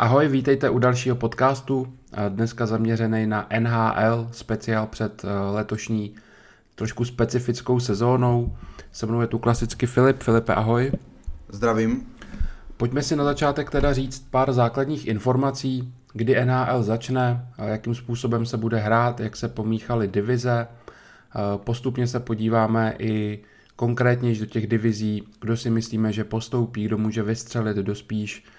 [0.00, 1.92] Ahoj, vítejte u dalšího podcastu,
[2.28, 6.14] dneska zaměřený na NHL, speciál před eh, letošní
[6.74, 8.56] trošku specifickou sezónou.
[8.92, 10.22] Se mnou je tu klasicky Filip.
[10.22, 10.92] Filipe, ahoj.
[11.48, 12.06] Zdravím.
[12.76, 18.56] Pojďme si na začátek teda říct pár základních informací, kdy NHL začne, jakým způsobem se
[18.56, 20.66] bude hrát, jak se pomíchaly divize.
[20.66, 23.38] Eh, postupně se podíváme i
[23.76, 28.57] konkrétně do těch divizí, kdo si myslíme, že postoupí, kdo může vystřelit, kdo spíš Eh,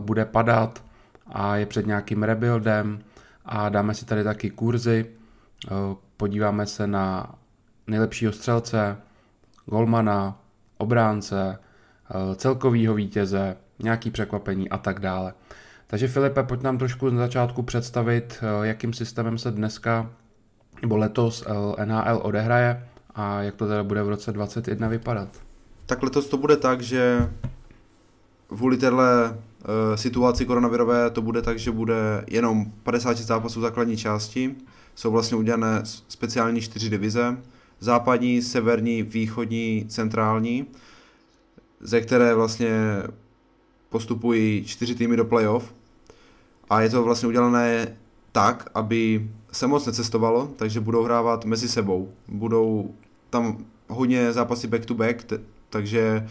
[0.00, 0.84] bude padat
[1.26, 2.98] a je před nějakým rebuildem
[3.44, 5.06] a dáme si tady taky kurzy,
[5.66, 5.70] eh,
[6.16, 7.34] podíváme se na
[7.86, 8.96] nejlepšího střelce,
[9.66, 10.38] golmana,
[10.78, 11.58] obránce,
[12.10, 15.34] eh, celkovýho vítěze, nějaký překvapení a tak dále.
[15.86, 20.10] Takže Filipe, pojď nám trošku na začátku představit, jakým systémem se dneska
[20.82, 21.44] nebo letos
[21.84, 25.28] NHL odehraje a jak to teda bude v roce 2021 vypadat.
[25.86, 27.30] Tak letos to bude tak, že
[28.48, 29.53] kvůli téhle Eh,
[29.94, 34.54] situaci koronavirové to bude tak, že bude jenom 50 zápasů základní části.
[34.94, 37.36] Jsou vlastně udělané speciální čtyři divize.
[37.80, 40.66] Západní, severní, východní, centrální,
[41.80, 43.02] ze které vlastně
[43.88, 45.74] postupují čtyři týmy do playoff.
[46.70, 47.96] A je to vlastně udělané
[48.32, 52.12] tak, aby se moc necestovalo, takže budou hrávat mezi sebou.
[52.28, 52.94] Budou
[53.30, 55.32] tam hodně zápasy back to back,
[55.70, 56.30] takže uh,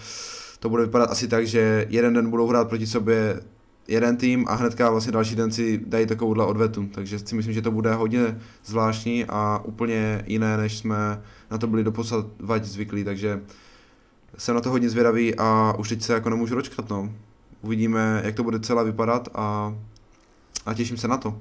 [0.63, 3.41] to bude vypadat asi tak, že jeden den budou hrát proti sobě
[3.87, 6.89] jeden tým a hnedka vlastně další den si dají takovouhle odvetu.
[6.93, 11.67] Takže si myslím, že to bude hodně zvláštní a úplně jiné, než jsme na to
[11.67, 12.25] byli doposud
[12.61, 13.41] zvyklí, takže
[14.37, 17.13] jsem na to hodně zvědavý a už teď se jako nemůžu dočkat, no.
[17.61, 19.75] Uvidíme, jak to bude celé vypadat a,
[20.65, 21.39] a těším se na to.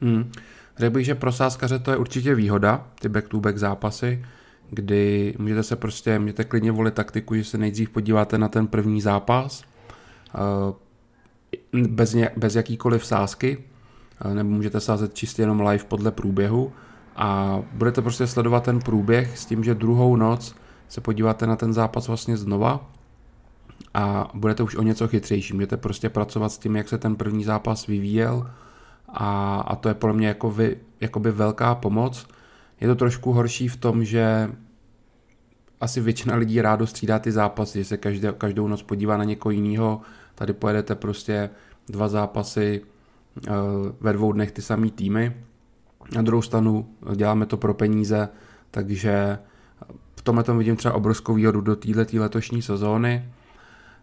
[0.00, 0.32] Hmm.
[0.76, 4.24] Řekl bych, že pro sáskaře to je určitě výhoda, ty back-to-back zápasy,
[4.70, 9.00] kdy můžete se prostě, můžete klidně volit taktiku, že se nejdřív podíváte na ten první
[9.00, 9.64] zápas,
[10.34, 13.64] eh, bez, ně, bez jakýkoliv sázky,
[14.24, 16.72] eh, nebo můžete sázet čistě jenom live podle průběhu
[17.16, 20.54] a budete prostě sledovat ten průběh s tím, že druhou noc
[20.88, 22.90] se podíváte na ten zápas vlastně znova
[23.94, 25.54] a budete už o něco chytřejší.
[25.54, 28.50] Můžete prostě pracovat s tím, jak se ten první zápas vyvíjel
[29.08, 32.26] a, a to je pro mě jako vy, jakoby velká pomoc,
[32.80, 34.50] je to trošku horší v tom, že
[35.80, 39.50] asi většina lidí rádo střídá ty zápasy, že se každé, každou noc podívá na někoho
[39.50, 40.00] jiného.
[40.34, 41.50] Tady pojedete prostě
[41.88, 42.82] dva zápasy
[43.48, 43.54] uh,
[44.00, 45.36] ve dvou dnech ty samý týmy.
[46.14, 48.28] Na druhou stranu děláme to pro peníze,
[48.70, 49.38] takže
[50.16, 53.24] v tomhle tom vidím třeba obrovskou výhodu do této letošní sezóny.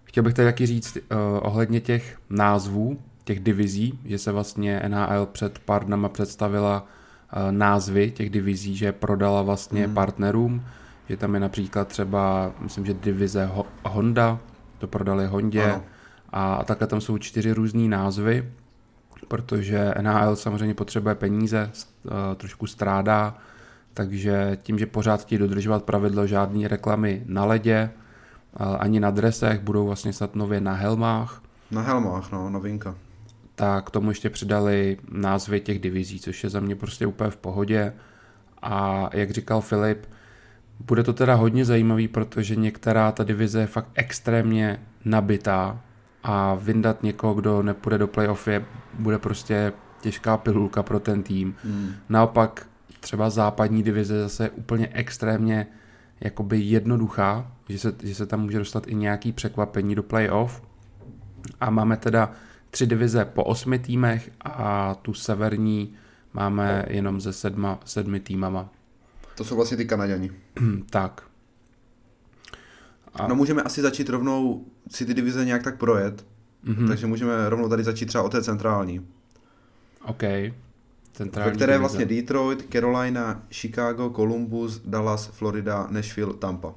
[0.03, 5.25] Chtěl bych tady taky říct uh, ohledně těch názvů, těch divizí, že se vlastně NHL
[5.25, 6.87] před pár dnama představila
[7.33, 9.93] Eh, názvy těch divizí, že prodala vlastně mm.
[9.93, 10.63] partnerům,
[11.09, 13.49] že tam je například třeba, myslím, že divize
[13.85, 14.39] Honda,
[14.77, 15.83] to prodali Hondě ano.
[16.29, 18.51] a, takhle tam jsou čtyři různé názvy,
[19.27, 23.37] protože NHL samozřejmě potřebuje peníze, eh, trošku strádá,
[23.93, 27.89] takže tím, že pořád chtějí dodržovat pravidlo žádné reklamy na ledě,
[28.59, 31.41] eh, ani na dresech, budou vlastně snad nově na helmách.
[31.71, 32.95] Na helmách, no, novinka
[33.57, 37.37] tak k tomu ještě přidali názvy těch divizí, což je za mě prostě úplně v
[37.37, 37.93] pohodě.
[38.61, 40.05] A jak říkal Filip,
[40.79, 45.81] bude to teda hodně zajímavý, protože některá ta divize je fakt extrémně nabitá
[46.23, 48.65] a vyndat někoho, kdo nepůjde do playoff je,
[48.99, 51.55] bude prostě těžká pilulka pro ten tým.
[51.63, 51.93] Hmm.
[52.09, 52.67] Naopak
[52.99, 55.67] třeba západní divize zase je úplně extrémně
[56.19, 60.61] jakoby jednoduchá, že se, že se tam může dostat i nějaký překvapení do playoff.
[61.59, 62.31] A máme teda
[62.71, 65.93] tři divize po osmi týmech a tu severní
[66.33, 68.69] máme jenom ze sedma, sedmi týmama.
[69.37, 70.31] To jsou vlastně ty Kanaděni.
[70.89, 71.23] tak.
[73.13, 73.27] A...
[73.27, 76.25] No můžeme asi začít rovnou si ty divize nějak tak projet,
[76.65, 76.87] mm-hmm.
[76.87, 79.07] takže můžeme rovnou tady začít třeba o té centrální.
[80.05, 80.23] OK.
[81.13, 81.79] Centrální Ve které divize.
[81.79, 86.75] vlastně Detroit, Carolina, Chicago, Columbus, Dallas, Florida, Nashville, Tampa.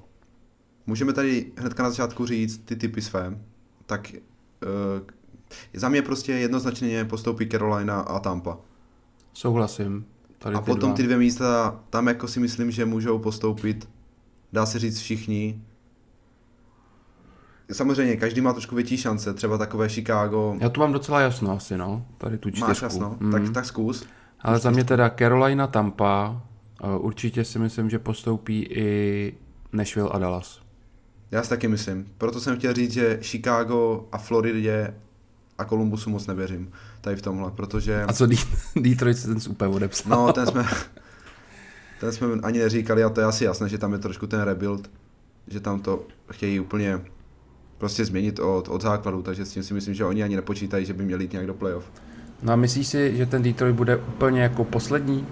[0.87, 3.39] Můžeme tady hnedka na začátku říct ty typy své.
[3.87, 4.19] Tak uh,
[5.75, 8.59] za mě prostě jednoznačně postoupí Carolina a Tampa.
[9.35, 10.07] Souhlasím.
[10.43, 10.97] Tady a ty potom dva.
[10.97, 13.89] ty dvě místa, tam jako si myslím, že můžou postoupit,
[14.53, 15.63] dá se říct všichni.
[17.73, 20.57] Samozřejmě, každý má trošku větší šance, třeba takové Chicago.
[20.61, 22.69] Já tu mám docela jasno asi, no, tady tu čtyřku.
[22.69, 23.33] Máš jasno, mm.
[23.33, 24.07] tak, tak zkus.
[24.41, 26.43] Ale za mě teda Carolina, Tampa,
[26.83, 29.35] eh, určitě si myslím, že postoupí i
[29.73, 30.61] Nashville a Dallas.
[31.31, 32.07] Já si taky myslím.
[32.19, 34.95] Proto jsem chtěl říct, že Chicago a Floridě
[35.61, 38.03] a Kolumbusu moc nevěřím tady v tomhle, protože...
[38.03, 38.27] A co
[38.81, 40.27] Detroit se ten úplně odepsal?
[40.27, 40.67] No, ten jsme,
[42.01, 44.91] ten jsme ani neříkali a to je asi jasné, že tam je trošku ten rebuild,
[45.49, 47.01] že tam to chtějí úplně
[47.79, 50.93] prostě změnit od, od základu, takže s tím si myslím, že oni ani nepočítají, že
[50.93, 51.91] by měli jít nějak do playoff.
[52.43, 55.27] No a myslíš si, že ten Detroit bude úplně jako poslední?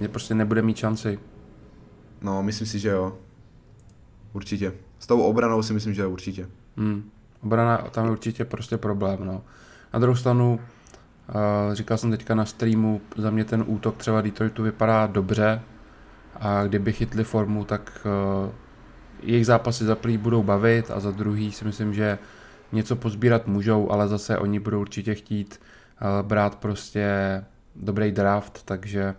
[0.00, 1.18] Že prostě nebude mít šanci?
[2.22, 3.18] No, myslím si, že jo.
[4.32, 4.72] Určitě.
[4.98, 6.48] S tou obranou si myslím, že určitě.
[6.76, 7.10] Hmm.
[7.42, 9.42] Obrana, tam je určitě prostě problém, no.
[9.92, 10.60] Na druhou stranu,
[11.28, 15.62] uh, říkal jsem teďka na streamu, za mě ten útok třeba Detroitu vypadá dobře
[16.40, 18.06] a kdyby chytli formu, tak
[18.44, 18.52] uh,
[19.22, 22.18] jejich zápasy za prvý budou bavit a za druhý si myslím, že
[22.72, 25.60] něco pozbírat můžou, ale zase oni budou určitě chtít
[26.02, 27.08] uh, brát prostě
[27.76, 29.14] dobrý draft, takže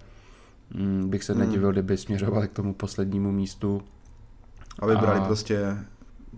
[0.75, 1.41] um, bych se hmm.
[1.41, 3.81] nedivil, kdyby směřovali k tomu poslednímu místu.
[4.79, 5.77] A vybrali a, prostě,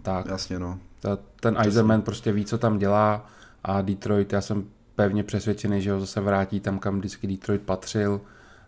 [0.01, 0.80] tak, jasně no.
[1.03, 3.25] Ta, ten Eisenman prostě ví, co tam dělá
[3.63, 4.65] a Detroit, já jsem
[4.95, 8.21] pevně přesvědčený, že ho zase vrátí tam, kam vždycky Detroit patřil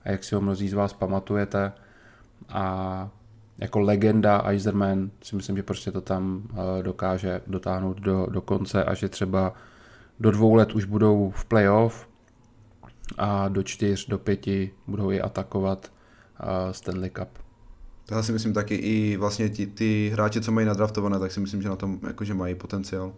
[0.03, 1.73] a jak si ho mnozí z vás pamatujete.
[2.49, 3.09] A
[3.57, 8.83] jako legenda Eiserman si myslím, že prostě to tam eh, dokáže dotáhnout do, do konce
[8.83, 9.53] a že třeba
[10.19, 12.07] do dvou let už budou v playoff
[13.17, 15.91] a do čtyř, do pěti budou i atakovat
[16.43, 17.44] uh, Stanley Cup.
[18.05, 21.39] To já si myslím taky i vlastně ty, ty hráči, co mají nadraftované, tak si
[21.39, 23.13] myslím, že na tom jakože mají potenciál.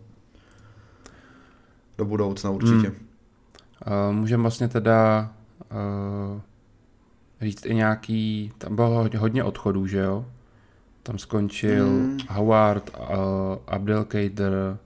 [1.97, 2.87] Do budoucna určitě.
[2.87, 2.95] Hmm.
[4.09, 5.31] Uh, můžeme vlastně teda
[5.71, 6.41] uh,
[7.41, 10.25] říct i nějaký, tam bylo hodně odchodů, že jo?
[11.03, 12.17] Tam skončil hmm.
[12.29, 13.05] Howard, uh,
[13.67, 14.77] Abdelkader.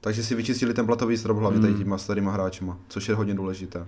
[0.00, 1.68] Takže si vyčistili ten platový strop hlavně hmm.
[1.68, 3.86] tady těma starýma hráčima, což je hodně důležité.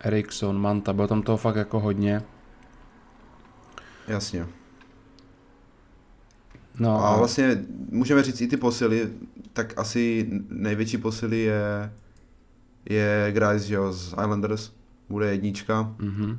[0.00, 2.22] Erikson, Manta, bylo tam toho fakt jako hodně.
[4.08, 4.46] Jasně.
[6.78, 9.08] No a vlastně můžeme říct i ty posily,
[9.52, 11.92] tak asi největší posily je,
[12.90, 14.72] je Grice, že jo, z Islanders,
[15.08, 15.94] bude jednička.
[15.98, 16.38] Mm-hmm.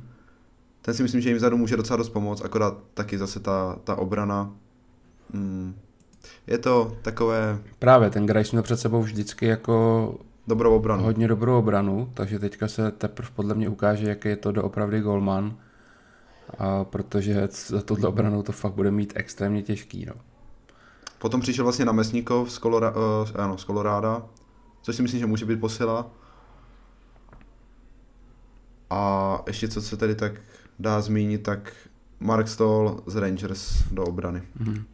[0.82, 3.96] Ten si myslím, že jim vzadu může docela dost pomoct, akorát taky zase ta, ta
[3.96, 4.50] obrana.
[5.32, 5.74] Mm.
[6.46, 7.58] Je to takové...
[7.78, 10.14] Právě, ten Grice měl před sebou vždycky jako
[10.46, 11.02] dobrou obranu.
[11.02, 15.56] Hodně dobrou obranu, takže teďka se teprve podle mě ukáže, jaký je to doopravdy golman
[16.58, 20.06] a protože za tohle obranou to fakt bude mít extrémně těžký.
[20.06, 20.14] No.
[21.18, 22.96] Potom přišel vlastně na Mesníkov z, Kolora, uh,
[23.34, 24.26] ano, z Koloráda,
[24.82, 26.10] což si myslím, že může být posila.
[28.90, 30.32] A ještě co se tady tak
[30.78, 31.72] dá zmínit, tak
[32.20, 34.42] Mark Stoll z Rangers do obrany.
[34.60, 34.84] Mm-hmm.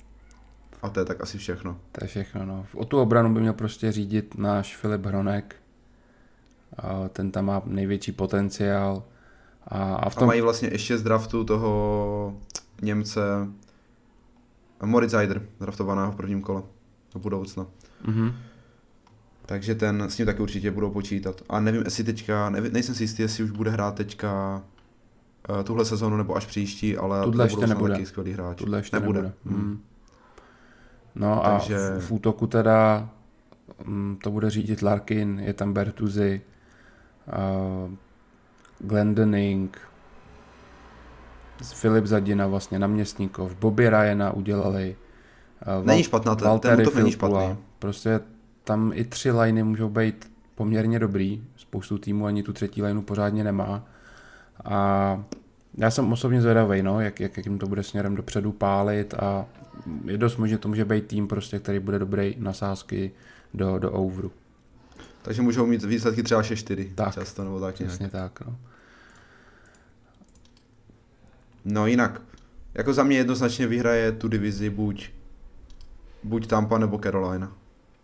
[0.83, 1.79] A to je tak asi všechno.
[1.93, 2.67] To je všechno, no.
[2.75, 5.57] O tu obranu by měl prostě řídit náš Filip Hronek.
[6.79, 9.03] A ten tam má největší potenciál.
[9.69, 10.25] A, a, v tom...
[10.25, 12.37] a mají vlastně ještě z draftu toho
[12.83, 13.21] Němce
[14.83, 16.63] Moritz Eider, draftovaného v prvním kole
[17.15, 17.67] do budoucna.
[18.05, 18.35] Mm-hmm.
[19.47, 21.43] Takže ten s ním taky určitě budou počítat.
[21.49, 24.63] A nevím, jestli teďka, nevím, nejsem si jistý, jestli už bude hrát teďka
[25.49, 27.93] uh, tuhle sezonu nebo až příští, ale tuhle ještě nebude.
[27.93, 28.59] taky skvělý hráč.
[28.59, 29.23] Tuhle ještě nebude.
[29.23, 29.59] nebude.
[29.59, 29.83] Mm.
[31.15, 31.77] No Takže...
[31.77, 33.09] a v, v útoku teda
[33.87, 36.41] um, to bude řídit Larkin, je tam Bertuzi,
[37.87, 37.95] uh,
[38.79, 39.79] Glendening,
[41.63, 44.97] Filip Zadina vlastně náměstníkov, Bobby Ryana udělali.
[45.79, 47.57] Uh, není špatná, ten, ten to není špatný.
[47.79, 48.21] Prostě
[48.65, 53.45] tam i tři liney můžou být poměrně dobrý, spoustu týmů ani tu třetí lineu pořádně
[53.45, 53.87] nemá.
[54.65, 55.25] A
[55.79, 59.47] já jsem osobně zvědavý, no, jak, jak, jak jim to bude směrem dopředu pálit a
[60.05, 63.13] je dost možné, to může být tým, prostě, který bude dobrý na sázky
[63.55, 64.33] do, do overu.
[65.25, 67.91] Takže můžou mít výsledky třeba 6-4 tak, často, nebo tak nějak.
[67.91, 68.57] Přesně tak, no.
[71.65, 72.23] No jinak,
[72.75, 75.11] jako za mě jednoznačně vyhraje tu divizi buď,
[76.23, 77.53] buď Tampa nebo Carolina.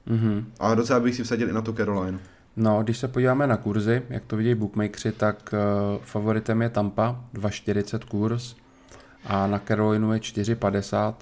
[0.09, 0.45] Mm-hmm.
[0.61, 2.19] A docela bych si vsadil i na tu Carolina.
[2.57, 7.25] No, když se podíváme na kurzy, jak to vidí bookmakeri, tak uh, favoritem je Tampa,
[7.35, 8.57] 2,40 kurz
[9.25, 11.15] a na Carolinu je 4,50,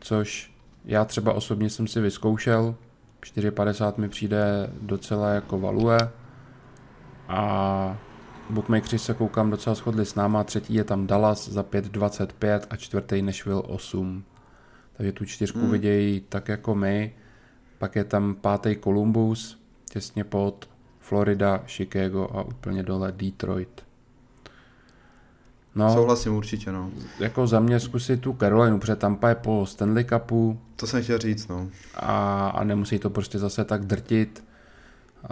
[0.00, 0.54] což
[0.84, 2.74] já třeba osobně jsem si vyzkoušel,
[3.22, 5.98] 4,50 mi přijde docela jako value
[7.28, 7.98] a
[8.50, 13.22] bookmakeri se koukám docela shodli s náma, třetí je tam Dallas za 5,25 a čtvrtý
[13.22, 14.24] Nashville 8.
[14.92, 15.70] Takže tu čtyřku hmm.
[15.70, 17.14] vidějí tak jako my.
[17.78, 19.60] Pak je tam pátý Columbus,
[19.92, 23.89] těsně pod Florida, Chicago a úplně dole Detroit.
[25.74, 26.90] No, Souhlasím určitě, no.
[27.18, 30.60] Jako za mě zkusit tu Carolinu, protože Tampa je po Stanley Cupu.
[30.76, 31.68] To jsem chtěl říct, no.
[31.96, 34.44] A, a nemusí to prostě zase tak drtit.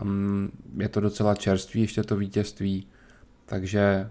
[0.03, 2.87] Um, je to docela čerstvý, ještě to vítězství.
[3.47, 4.11] Takže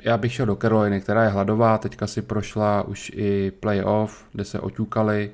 [0.00, 4.44] já bych šel do Caroliny, která je hladová, teďka si prošla už i playoff, kde
[4.44, 5.30] se oťukali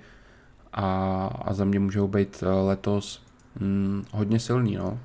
[0.73, 3.23] a, a za mě můžou být eh, letos
[3.61, 5.01] hm, hodně silní, no.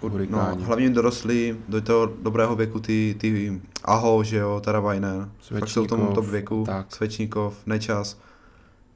[0.00, 5.30] U, no, hlavně dorostli do toho dobrého věku ty, ty Aho, že jo, Taravajnen.
[5.40, 6.94] Fakt jsou v tom top věku, tak.
[6.94, 8.18] Svečníkov, Nečas.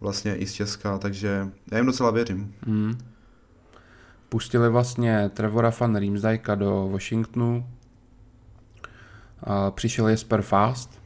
[0.00, 2.54] vlastně i z Česka, takže já jim docela věřím.
[2.66, 2.98] Hmm.
[4.28, 7.66] Pustili vlastně Trevora van Riemsdijka do Washingtonu.
[9.42, 11.02] A přišel Jesper Fast.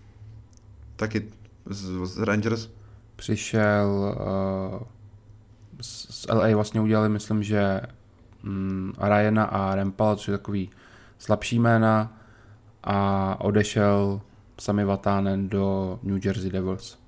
[0.97, 1.29] Taky
[1.67, 2.69] z, z Rangers.
[3.17, 4.17] Přišel
[4.81, 4.87] uh,
[5.81, 7.81] z LA vlastně udělali, myslím, že
[8.47, 10.71] um, Ryana a Rempala, což je takový
[11.19, 12.17] slabší jména
[12.85, 14.21] a odešel
[14.59, 16.99] Sami Vatanen do New Jersey Devils.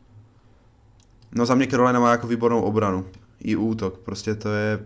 [1.33, 3.07] No za mě Carolina má jako výbornou obranu.
[3.40, 3.99] I útok.
[3.99, 4.80] Prostě to je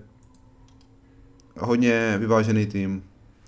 [1.58, 3.04] hodně vyvážený tým.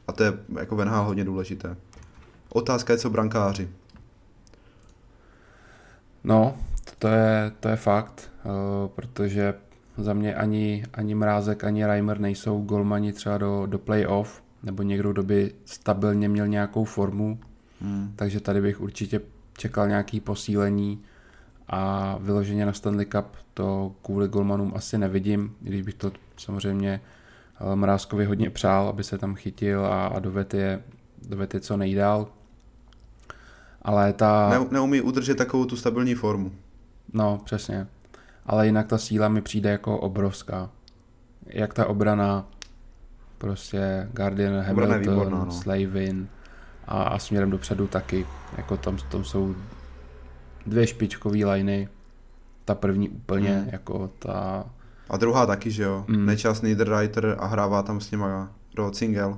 [0.08, 1.76] A to je jako Venhal hodně důležité.
[2.48, 3.68] Otázka je, co brankáři.
[6.24, 6.56] No,
[6.98, 9.54] to je, to je fakt, uh, protože
[9.96, 15.12] za mě ani, ani Mrázek, ani Reimer nejsou golmani třeba do, do playoff, nebo někdo,
[15.12, 17.38] kdo by stabilně měl nějakou formu,
[17.80, 18.12] hmm.
[18.16, 19.20] takže tady bych určitě
[19.58, 21.02] čekal nějaký posílení
[21.68, 27.00] a vyloženě na Stanley Cup to kvůli golmanům asi nevidím, když bych to samozřejmě
[27.60, 30.82] eh, Mrázkovi hodně přál, aby se tam chytil a, a dovedl je,
[31.28, 32.28] dovedl je co nejdál.
[33.82, 34.50] Ale ta...
[34.50, 36.52] Ne, neumí udržet takovou tu stabilní formu.
[37.12, 37.86] No, přesně.
[38.46, 40.70] Ale jinak ta síla mi přijde jako obrovská.
[41.46, 42.48] Jak ta obrana,
[43.38, 45.52] prostě Guardian, Hamilton, výborná, no.
[45.52, 46.28] Slavin
[46.86, 48.26] a, a směrem dopředu taky.
[48.56, 49.54] Jako tam, tam jsou
[50.66, 51.88] dvě špičkové liney.
[52.64, 53.68] Ta první úplně, mm.
[53.72, 54.64] jako ta...
[55.10, 56.04] A druhá taky, že jo?
[56.08, 56.26] Mm.
[56.26, 59.36] Nečas Niederreiter a hrává tam s nima Rod Single.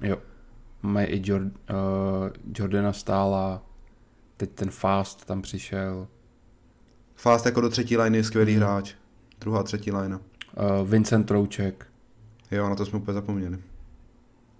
[0.00, 0.18] Jo.
[0.82, 1.50] Mají i Jord, uh,
[2.58, 3.62] Jordana Stála,
[4.36, 6.08] teď ten Fast tam přišel.
[7.24, 8.58] Fast jako do třetí liney skvělý mm.
[8.58, 8.94] hráč.
[9.40, 10.16] Druhá, třetí line.
[10.16, 11.86] Uh, Vincent Trouček.
[12.50, 13.58] Jo, na to jsme úplně zapomněli.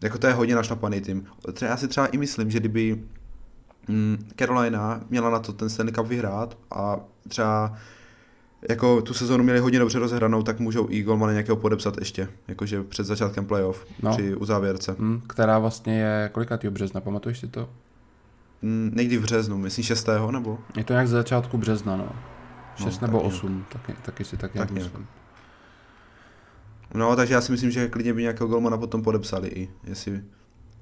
[0.02, 1.26] Jako to je hodně našlapaný tým.
[1.52, 3.02] Třeba, já si třeba i myslím, že kdyby
[3.88, 7.78] mm, Carolina měla na to ten Stanley Cup vyhrát a třeba
[8.68, 12.82] jako tu sezónu měli hodně dobře rozehranou, tak můžou i golmana nějakého podepsat ještě, jakože
[12.82, 14.10] před začátkem playoff, no.
[14.10, 14.96] při uzávěrce.
[14.98, 17.68] Mm, která vlastně je kolikátýho března, pamatuješ si to?
[18.62, 20.08] Mm, někdy v březnu, myslím 6.
[20.30, 20.58] nebo?
[20.76, 22.33] Je to nějak z začátku března, no.
[22.76, 25.06] 6 no, nebo 8, taky, taky si tak, tak nějak myslím.
[26.94, 30.22] No, takže já si myslím, že klidně by nějakého golmana potom podepsali i, jestli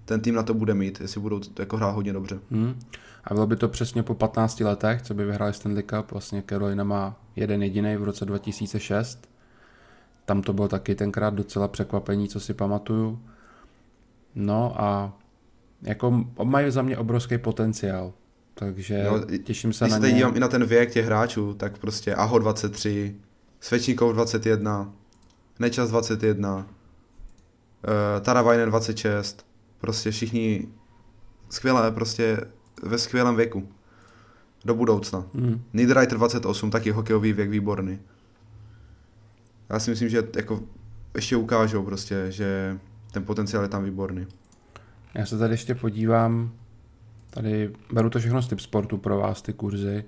[0.05, 2.39] ten tým na to bude mít, jestli budou jako hrát hodně dobře.
[2.51, 2.81] Hmm.
[3.25, 6.13] A bylo by to přesně po 15 letech, co by vyhráli Stanley Cup.
[6.13, 9.29] Vlastně Carolina má jeden jediný v roce 2006.
[10.25, 13.23] Tam to bylo taky tenkrát docela překvapení, co si pamatuju.
[14.35, 15.13] No a
[15.83, 18.13] jako mají za mě obrovský potenciál.
[18.55, 20.03] Takže no, těším se když na ně.
[20.03, 23.15] Když dívám i na ten věk těch hráčů, tak prostě Aho 23,
[23.61, 24.93] Svečníkov 21,
[25.59, 26.65] Nečas 21, uh,
[28.21, 29.47] Taravajnen 26,
[29.81, 30.69] prostě všichni
[31.51, 32.39] skvělé, prostě
[32.83, 33.69] ve skvělém věku.
[34.65, 35.25] Do budoucna.
[35.35, 35.63] Mm.
[35.73, 37.99] Niederreiter 28, taky hokejový věk výborný.
[39.71, 40.63] Já si myslím, že jako
[41.15, 42.79] ještě ukážou prostě, že
[43.13, 44.27] ten potenciál je tam výborný.
[45.15, 46.53] Já se tady ještě podívám,
[47.35, 50.05] tady beru to všechno z typ sportu pro vás, ty kurzy.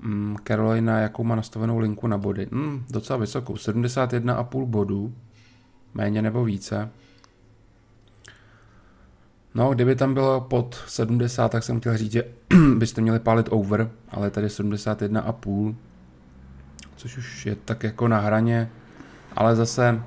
[0.00, 2.48] Mm, Carolina, jakou má nastavenou linku na body?
[2.50, 5.14] Mm, docela vysokou, 71,5 bodů,
[5.94, 6.90] méně nebo více.
[9.54, 12.24] No, kdyby tam bylo pod 70, tak jsem chtěl říct, že
[12.76, 15.74] byste měli pálit over, ale tady 71,5,
[16.96, 18.70] což už je tak jako na hraně,
[19.36, 20.02] ale zase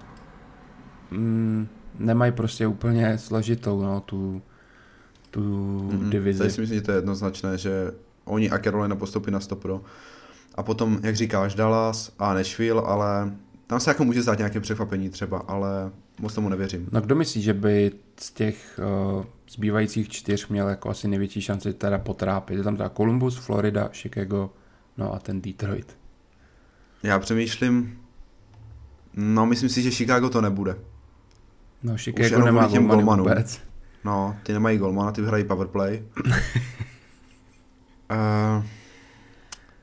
[1.12, 1.68] mm,
[2.00, 4.42] nemají prostě úplně složitou no, tu,
[5.32, 6.10] tu mm-hmm.
[6.10, 6.40] divizi.
[6.40, 7.92] Tady si myslím, že to je jednoznačné, že
[8.26, 9.82] oni a Carolina postoupí na 100 pro.
[10.56, 13.32] A potom, jak říkáš, Dallas a Nashville, ale
[13.68, 16.88] tam se jako může zdát nějaké překvapení třeba, ale moc tomu nevěřím.
[16.92, 18.80] No kdo myslí, že by z těch
[19.16, 22.58] uh, zbývajících čtyř měl jako asi největší šanci teda potrápit?
[22.58, 24.50] Je tam teda Columbus, Florida, Chicago,
[24.98, 25.98] no a ten Detroit.
[27.04, 28.00] Já přemýšlím,
[29.14, 30.76] no myslím si, že Chicago to nebude.
[31.84, 33.71] No Chicago nemá vůbec.
[34.04, 36.04] No, ty nemají golmana, ty hrají powerplay.
[38.12, 38.64] uh,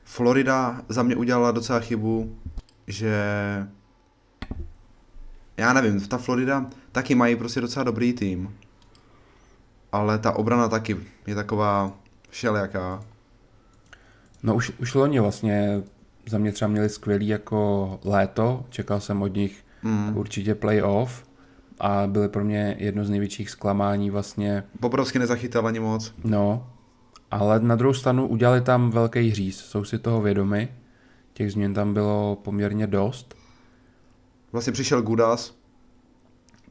[0.03, 2.37] Florida za mě udělala docela chybu,
[2.87, 3.15] že
[5.57, 8.55] já nevím, ta Florida taky mají prostě docela dobrý tým,
[9.91, 10.97] ale ta obrana taky
[11.27, 11.91] je taková
[12.29, 13.03] všelijaká.
[14.43, 15.83] No už, už loni vlastně
[16.25, 20.17] za mě třeba měli skvělý jako léto, čekal jsem od nich mm.
[20.17, 21.28] určitě playoff
[21.79, 24.63] a byly pro mě jedno z největších zklamání vlastně.
[24.79, 26.13] Bobrovsky nezachytal ani moc.
[26.23, 26.69] No,
[27.31, 30.69] ale na druhou stranu udělali tam velký hříz, jsou si toho vědomi,
[31.33, 33.39] těch změn tam bylo poměrně dost
[34.51, 35.55] Vlastně přišel Gudas,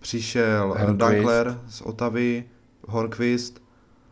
[0.00, 0.98] přišel Hornquist.
[0.98, 2.44] Dunkler z Otavy,
[2.88, 3.62] Hornquist,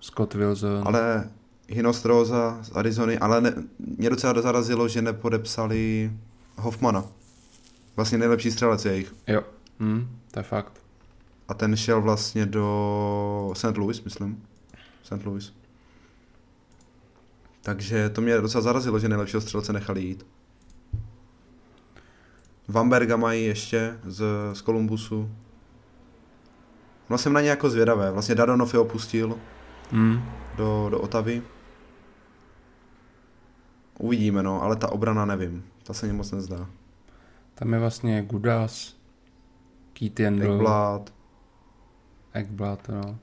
[0.00, 0.82] Scott Wilson.
[0.84, 1.30] Ale
[1.68, 6.12] Hinostroza z Arizony, ale ne, mě docela zarazilo, že nepodepsali
[6.56, 7.04] Hoffmana.
[7.96, 9.14] Vlastně nejlepší střelec jejich.
[9.26, 9.42] Jo,
[9.80, 10.85] hm, to je fakt.
[11.48, 13.76] A ten šel vlastně do St.
[13.76, 14.42] Louis, myslím.
[15.02, 15.24] St.
[15.26, 15.52] Louis.
[17.62, 20.26] Takže to mě docela zarazilo, že nejlepšího střelce nechali jít.
[22.68, 25.30] Vamberga mají ještě z, z Kolumbusu.
[27.10, 28.10] No jsem na ně jako zvědavé.
[28.10, 29.38] Vlastně Dadonov je opustil
[29.92, 30.20] Hm.
[30.56, 31.42] do, do Otavy.
[33.98, 35.64] Uvidíme, no, ale ta obrana nevím.
[35.82, 36.66] Ta se mi moc nezdá.
[37.54, 38.96] Tam je vlastně Gudas,
[39.92, 40.58] Keith Yandel,
[42.36, 43.18] Ekblad, no.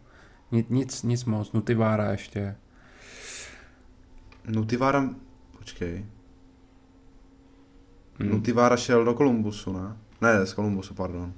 [0.52, 2.56] Nic, nic, nic moc, Nutivára ještě.
[4.48, 5.10] Nutivára,
[5.58, 6.06] počkej.
[8.20, 8.30] Hm.
[8.30, 9.98] Nutivára šel do Kolumbusu, ne?
[10.22, 11.34] Ne, z Kolumbusu, pardon.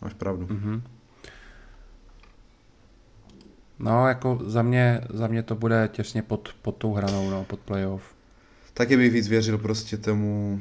[0.00, 0.46] Máš pravdu.
[0.50, 0.82] Mhm.
[3.78, 7.60] No, jako za mě, za mě to bude těsně pod, pod tou hranou, no, pod
[7.60, 8.14] playoff.
[8.74, 10.60] Taky bych víc věřil prostě tomu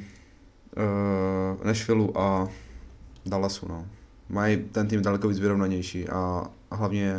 [0.78, 2.48] uh, Nashvilleu a
[3.26, 3.88] Dallasu, no.
[4.30, 7.16] Mají ten tým daleko víc vyrovnanější a, a hlavně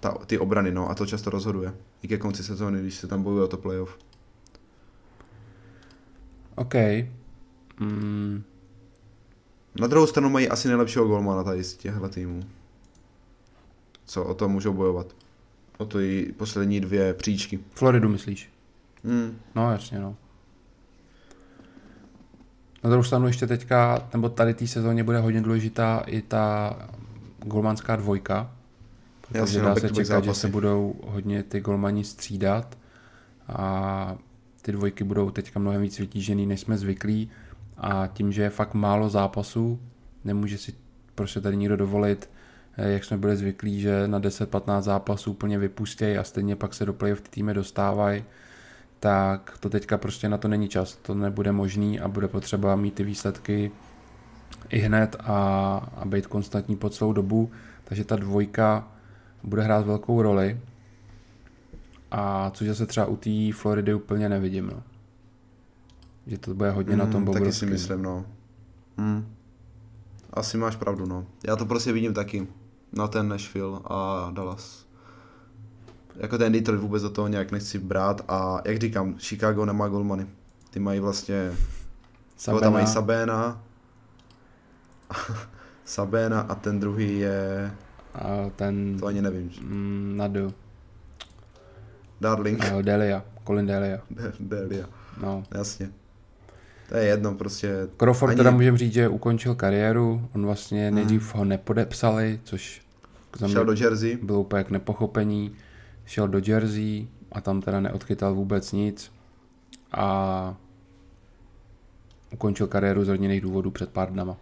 [0.00, 1.74] ta, ty obrany, no, a to často rozhoduje.
[2.02, 3.98] I ke konci sezóny, když se tam bojuje o to playoff.
[6.54, 6.74] OK.
[7.80, 8.42] Mm,
[9.80, 12.40] Na druhou stranu mají asi nejlepšího golmana tady z těchto týmů.
[14.04, 15.06] Co o to můžou bojovat.
[15.78, 17.60] O to i poslední dvě příčky.
[17.74, 18.52] Floridu myslíš?
[19.04, 19.38] Hmm.
[19.54, 20.16] No, jasně, no.
[22.86, 26.76] Na druhou stranu ještě teďka, nebo tady té sezóně bude hodně důležitá i ta
[27.44, 28.50] golmanská dvojka.
[29.20, 32.78] Protože Jasně, no, dá se čekat, že se budou hodně ty golmani střídat
[33.48, 34.16] a
[34.62, 37.30] ty dvojky budou teďka mnohem víc vytížený, než jsme zvyklí
[37.76, 39.80] a tím, že je fakt málo zápasů,
[40.24, 40.74] nemůže si
[41.14, 42.30] prostě tady nikdo dovolit,
[42.76, 46.86] eh, jak jsme byli zvyklí, že na 10-15 zápasů úplně vypustějí a stejně pak se
[46.86, 48.24] do playoff ty týmy dostávají,
[49.00, 52.94] tak to teďka prostě na to není čas, to nebude možný a bude potřeba mít
[52.94, 53.72] ty výsledky
[54.68, 55.34] i hned a,
[55.96, 57.50] a být konstantní po celou dobu,
[57.84, 58.88] takže ta dvojka
[59.42, 60.60] bude hrát velkou roli
[62.10, 64.82] a což zase třeba u té Floridy úplně nevidím, no.
[66.26, 67.70] Že to bude hodně na tom Hmm, Taky si Bobrovském.
[67.70, 68.24] myslím, no.
[68.98, 69.34] Hmm.
[70.32, 71.26] Asi máš pravdu, no.
[71.46, 72.46] Já to prostě vidím taky.
[72.92, 74.85] Na ten Nashville a Dallas.
[76.18, 80.26] Jako ten Detroit vůbec do toho nějak nechci brát a jak říkám, Chicago nemá golmany.
[80.70, 81.52] Ty mají vlastně,
[82.36, 82.60] Sabena.
[82.60, 83.62] tam mají Sabéna,
[85.86, 87.70] Sabéna a ten druhý je,
[88.14, 90.54] a ten to ani nevím, mm, Nadu,
[92.20, 94.86] Darling, a Delia, Colin Delia, De- Delia,
[95.22, 95.44] no.
[95.54, 95.90] jasně.
[96.88, 97.88] To je jedno, prostě.
[97.96, 102.82] Crawford Ani- teda můžeme říct, že ukončil kariéru, on vlastně nejdřív ho nepodepsali, což
[103.38, 105.52] za mě Šel do Jersey, bylo úplně jak nepochopení,
[106.06, 109.12] šel do Jersey a tam teda neodchytal vůbec nic
[109.92, 110.56] a
[112.32, 114.36] ukončil kariéru z rodinných důvodů před pár dnama.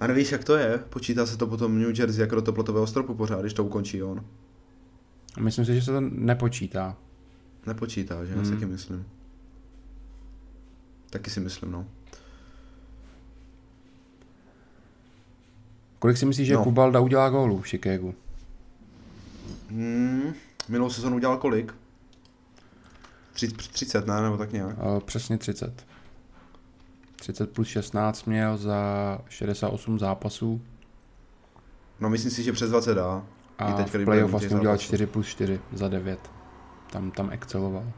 [0.00, 0.78] A nevíš, jak to je?
[0.78, 4.24] Počítá se to potom New Jersey jako do teplotového stropu pořád, když to ukončí on.
[5.40, 6.96] Myslím si, že se to nepočítá.
[7.66, 8.34] Nepočítá, že?
[8.36, 9.06] Já si taky myslím.
[11.10, 11.86] Taky si myslím, no.
[15.98, 16.64] Kolik si myslíš, že No.
[16.64, 18.14] Kubalda udělá gólů v Chicagu?
[19.70, 20.32] Hmm,
[20.70, 21.74] minulou sezonu udělal kolik?
[23.34, 24.22] Tři- 30, ne?
[24.22, 24.76] Nebo tak nějak.
[24.78, 25.86] Uh, přesně 30.
[27.16, 30.60] 30 plus 16 měl za 68 zápasů
[32.00, 33.22] No myslím si, že přes 20 dá.
[33.58, 34.86] I a teď, v playoff vlastně udělal zápasů.
[34.86, 36.30] 4 plus 4 za 9.
[36.90, 37.92] Tam, tam exceloval.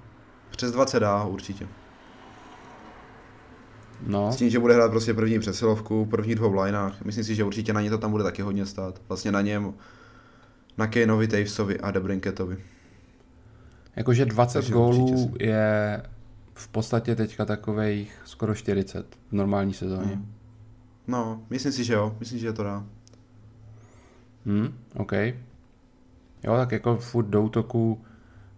[0.50, 1.68] Přes 20 dá, určitě.
[4.06, 7.02] No, S tím, že bude hrát prostě první přesilovku, první dvou lineách.
[7.04, 9.00] Myslím si, že určitě na ně to tam bude taky hodně stát.
[9.08, 9.74] Vlastně na něm,
[10.78, 12.56] na Kaneovi, Tavesovi a Debrinketovi.
[13.96, 16.02] jakože 20 Takže gólů je
[16.54, 20.14] v podstatě teďka takových skoro 40 v normální sezóně.
[20.14, 20.32] Hmm.
[21.06, 22.16] No, myslím si, že jo.
[22.20, 22.84] Myslím, že to dá.
[24.46, 25.12] Hmm, OK.
[26.44, 28.00] Jo, tak jako furt do útoku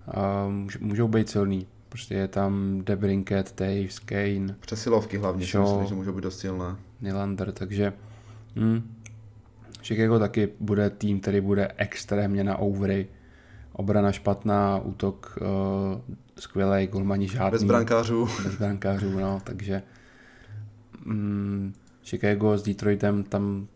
[0.07, 1.67] uh, můžou být silný.
[1.89, 5.63] Prostě je tam Debrinket, Taves, Kane, Přesilovky hlavně, si Shaw.
[5.65, 6.77] myslím, že můžou být dost silné.
[7.01, 7.93] Nylander, takže
[8.57, 8.94] hm,
[9.85, 13.07] Chicago taky bude tým, který bude extrémně na overy.
[13.73, 17.51] Obrana špatná, útok uh, skvělý, golmani žádný.
[17.51, 18.29] Bez brankářů.
[18.45, 19.83] Bez brankářů, no, takže
[21.05, 21.73] mm,
[22.05, 23.67] Chicago s Detroitem tam,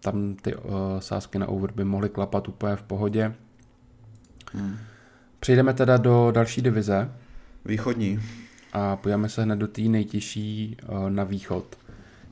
[0.00, 0.62] tam ty uh,
[0.98, 3.34] sázky na over by mohly klapat úplně v pohodě.
[4.52, 4.76] Hmm.
[5.40, 7.12] Přejdeme teda do další divize
[7.64, 8.20] Východní.
[8.72, 11.76] a podíváme se hned do té nejtěžší uh, na východ,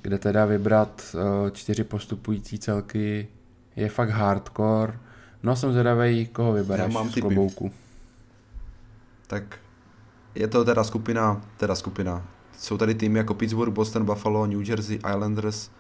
[0.03, 3.29] kde teda vybrat uh, čtyři postupující celky
[3.77, 4.99] je fakt hardcore.
[5.43, 7.73] No jsem zvědavý, koho vybereš Já mám z klobouku.
[9.27, 9.59] Tak
[10.35, 12.27] je to teda skupina, teda skupina.
[12.59, 15.71] jsou tady týmy jako Pittsburgh, Boston, Buffalo, New Jersey, Islanders,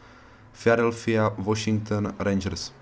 [0.62, 2.72] Philadelphia, Washington, Rangers.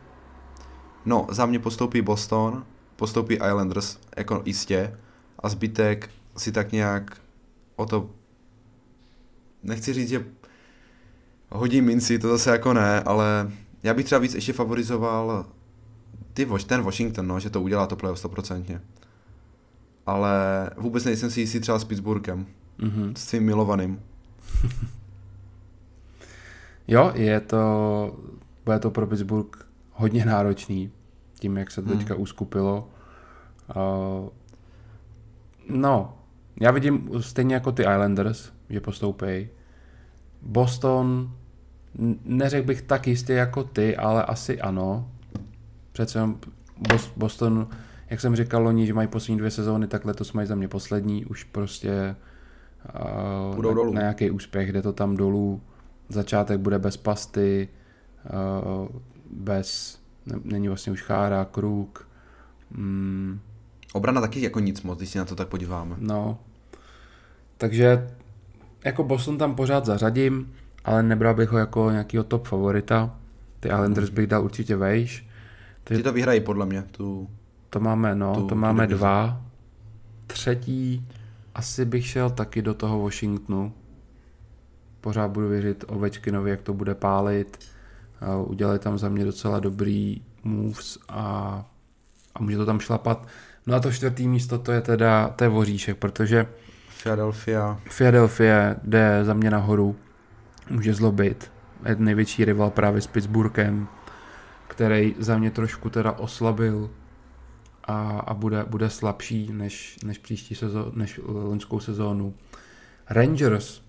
[1.06, 4.98] No, za mě postoupí Boston, postoupí Islanders, jako jistě,
[5.38, 7.20] a zbytek si tak nějak
[7.76, 8.10] o to,
[9.62, 10.24] nechci říct, že
[11.50, 13.50] hodí minci, to zase jako ne, ale
[13.82, 15.46] já bych třeba víc ještě favorizoval
[16.32, 18.80] ty, ten Washington, no, že to udělá to playoff 100%.
[20.06, 20.30] Ale
[20.76, 22.46] vůbec nejsem si jistý třeba s Pittsburghem.
[22.78, 23.12] Mm-hmm.
[23.16, 24.00] S tím milovaným.
[26.88, 28.18] jo, je to,
[28.64, 30.92] bude to pro Pittsburgh hodně náročný,
[31.34, 32.22] tím, jak se to teďka hmm.
[32.22, 32.88] uskupilo.
[33.76, 34.28] Uh,
[35.68, 36.16] no,
[36.60, 39.48] já vidím stejně jako ty Islanders, že postoupí.
[40.42, 41.30] Boston,
[42.24, 45.10] neřekl bych tak jistě jako ty, ale asi ano.
[45.92, 46.20] Přece
[47.16, 47.68] Boston,
[48.10, 51.24] jak jsem říkal loni, že mají poslední dvě sezóny, tak letos mají za mě poslední.
[51.24, 52.16] Už prostě
[53.50, 53.92] uh, na, dolů.
[53.92, 55.60] na nějaký úspěch, jde to tam dolů.
[56.08, 57.68] Začátek bude bez pasty,
[58.80, 58.88] uh,
[59.30, 62.08] bez, ne, není vlastně už chára, kruk.
[62.70, 63.40] Mm.
[63.92, 65.96] Obrana taky jako nic moc, když si na to tak podíváme.
[65.98, 66.38] No.
[67.56, 68.10] Takže
[68.84, 70.52] jako Boston tam pořád zařadím,
[70.84, 73.14] ale nebral bych ho jako nějakýho top favorita.
[73.60, 75.26] Ty Islanders bych dal určitě vejš.
[75.84, 76.82] Ty to vyhrají podle mě.
[76.82, 77.28] Tu,
[77.70, 79.42] to máme, no, tu, to máme tu dva.
[80.26, 81.08] Třetí,
[81.54, 83.72] asi bych šel taky do toho Washingtonu.
[85.00, 87.58] Pořád budu věřit Ovečkinovi, jak to bude pálit.
[88.46, 91.24] Udělali tam za mě docela dobrý moves a,
[92.34, 93.26] a může to tam šlapat.
[93.66, 96.46] No a to čtvrtý místo, to je teda, to je voříšek, protože
[97.02, 97.80] Philadelphia.
[97.96, 99.96] Philadelphia jde za mě nahoru,
[100.70, 101.52] může zlobit.
[101.88, 103.88] Je největší rival právě s Pittsburghem,
[104.68, 106.90] který za mě trošku teda oslabil
[107.84, 112.34] a, a bude, bude slabší než, než příští sezónu, než loňskou sezónu.
[113.10, 113.82] Rangers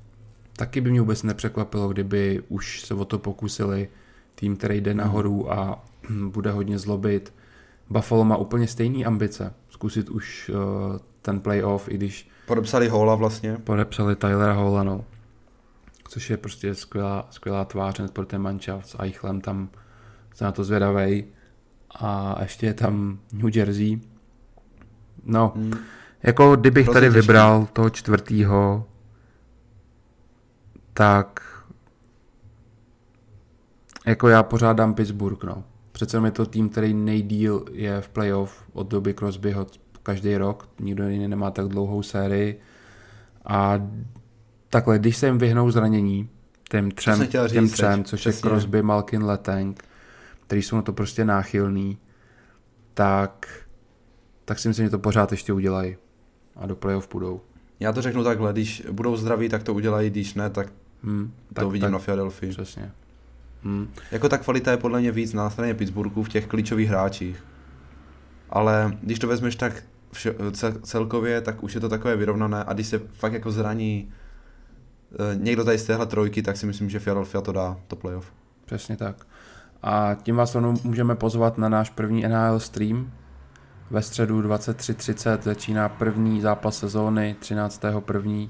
[0.55, 3.89] taky by mě vůbec nepřekvapilo, kdyby už se o to pokusili
[4.35, 5.85] tým, který jde nahoru a
[6.27, 7.33] bude hodně zlobit.
[7.89, 12.29] Buffalo má úplně stejné ambice, zkusit už uh, ten playoff, i když...
[12.47, 13.57] Podepsali Hola vlastně.
[13.63, 15.05] Podepsali Tylera Hola, no.
[16.11, 19.69] Což je prostě skvělá, skvělá tvář pro ten mančaft s Eichlem tam
[20.35, 21.25] se na to zvědavej.
[21.99, 23.99] A ještě je tam New Jersey.
[25.23, 25.73] No, hmm.
[26.23, 27.21] jako kdybych tady těžký.
[27.21, 28.85] vybral toho čtvrtýho,
[30.93, 31.41] tak
[34.07, 35.63] jako já pořádám Pittsburgh, no.
[35.91, 39.67] Přece je to tým, který nejdíl je v playoff od doby Crosbyho
[40.03, 40.69] každý rok.
[40.79, 42.59] Nikdo jiný nemá tak dlouhou sérii.
[43.45, 43.79] A
[44.71, 46.29] takhle, když se jim vyhnou zranění,
[46.69, 48.37] těm třem, těm třem což Přesně.
[48.37, 49.83] je Crosby, Malkin, Letang,
[50.47, 51.97] který jsou na to prostě náchylný,
[52.93, 53.47] tak,
[54.45, 55.97] tak si myslím, že to pořád ještě udělají
[56.55, 57.41] a do playoff půjdou.
[57.79, 61.53] Já to řeknu takhle, když budou zdraví, tak to udělají, když ne, tak hmm, to
[61.53, 62.51] tak, vidím tak, na Philadelphia.
[62.51, 62.91] Přesně.
[63.63, 63.87] Hmm.
[64.11, 67.43] Jako ta kvalita je podle mě víc na straně Pittsburghu v těch klíčových hráčích.
[68.49, 70.35] Ale když to vezmeš tak vše,
[70.83, 74.11] celkově, tak už je to takové vyrovnané a když se fakt jako zraní
[75.33, 78.33] někdo tady z téhle trojky, tak si myslím, že Philadelphia to dá, to playoff.
[78.65, 79.27] Přesně tak.
[79.83, 83.11] A tím vás můžeme pozvat na náš první NHL stream.
[83.91, 88.49] Ve středu 23.30 začíná první zápas sezóny 13.1.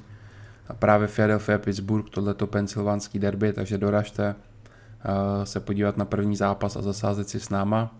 [0.67, 6.75] A právě Philadelphia Pittsburgh, tohleto pensylvánský derby, takže doražte uh, se podívat na první zápas
[6.75, 7.95] a zasázet si s náma.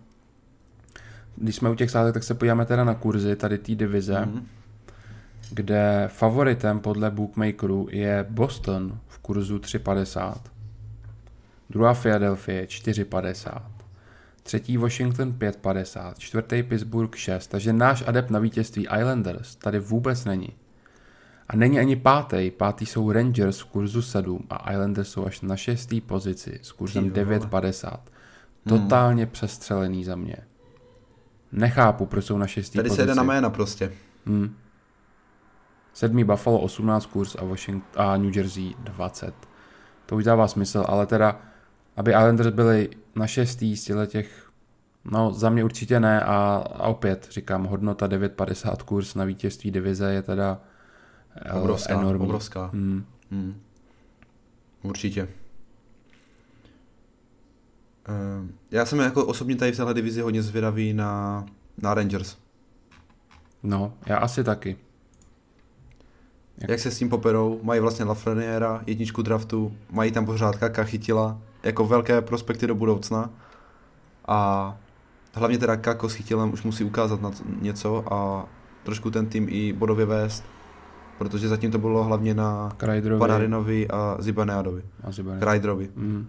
[1.36, 4.42] Když jsme u těch sázek, tak se podíváme teda na kurzy tady té divize, mm-hmm.
[5.54, 10.34] Kde favoritem podle bookmakerů je Boston v kurzu 3,50
[11.72, 13.62] druhá Philadelphia 4,50,
[14.42, 20.48] třetí Washington 5,50, čtvrtý Pittsburgh 6, takže náš adept na vítězství Islanders tady vůbec není.
[21.48, 25.56] A není ani pátý, pátý jsou Rangers v kurzu 7 a Islanders jsou až na
[25.56, 27.90] šestý pozici s kurzem 9,50.
[27.90, 27.98] Hmm.
[28.68, 29.32] Totálně hmm.
[29.32, 30.36] přestřelený za mě.
[31.52, 32.96] Nechápu, proč jsou na šestý Tady pozici.
[32.96, 33.92] Tady se jde na jména prostě.
[34.26, 34.54] Hmm.
[35.92, 39.34] Sedmý Buffalo 18 kurz a, Washington, a New Jersey 20.
[40.06, 41.40] To už dává smysl, ale teda
[41.96, 44.50] aby Islanders byli na šestý z těch,
[45.04, 50.12] no za mě určitě ne a, a opět říkám, hodnota 9,50 kurz na vítězství divize
[50.12, 50.60] je teda
[51.36, 52.26] eh, obrovská, enormní.
[52.26, 52.66] Obrovská.
[52.66, 53.04] Hmm.
[53.30, 53.60] Hmm.
[54.82, 55.28] Určitě.
[58.08, 61.46] Uh, já jsem jako osobně tady v téhle divizi hodně zvědavý na,
[61.78, 62.36] na Rangers.
[63.62, 64.76] No, já asi taky.
[66.58, 66.70] Jak...
[66.70, 71.38] Jak se s tím poperou, mají vlastně Lafreniera, jedničku draftu, mají tam pořád Kaka chytila,
[71.62, 73.30] jako velké prospekty do budoucna.
[74.28, 74.76] A
[75.34, 78.46] hlavně teda Kako s chytilem už musí ukázat na něco a
[78.82, 80.44] trošku ten tým i bodově vést.
[81.18, 84.82] protože zatím to bylo hlavně na Krajdrovi Panarinovi a Zibaneadovi.
[85.04, 85.40] a Zibane.
[85.40, 85.88] Krajdrovi.
[85.96, 86.28] Mm.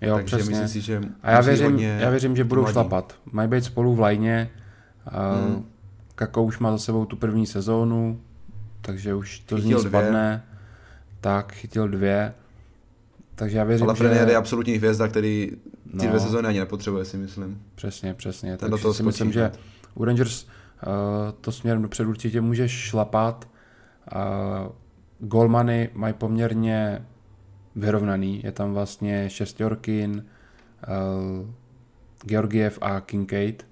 [0.00, 0.50] Jo, Takže přesně.
[0.50, 2.72] myslím si, že A já věřím, já věřím, že budou mladí.
[2.72, 3.14] šlapat.
[3.32, 4.50] Mají být spolu v lajně.
[5.04, 5.44] Hmm.
[5.54, 5.64] Hmm.
[6.14, 8.20] Kako už má za sebou tu první sezónu,
[8.84, 9.90] takže už to z ní Chytil dvě.
[9.90, 10.44] spadne.
[11.20, 12.34] Tak, chytil dvě.
[13.34, 13.98] Takže já věřím, Ale že...
[14.04, 16.08] Frenier je absolutní hvězda, který ty No.
[16.08, 17.62] dvě sezóny ani nepotřebuje, si myslím.
[17.74, 18.56] Přesně, přesně.
[18.56, 19.50] Ten Takže toho si myslím, že
[19.94, 20.48] u Rangers uh,
[21.40, 23.48] to směrem dopředu určitě může šlapat.
[24.14, 24.72] Uh,
[25.18, 27.06] golmany mají poměrně
[27.76, 28.40] vyrovnaný.
[28.44, 30.24] Je tam vlastně Šestorkin,
[31.42, 31.48] uh,
[32.26, 33.66] Georgiev a Kincaid.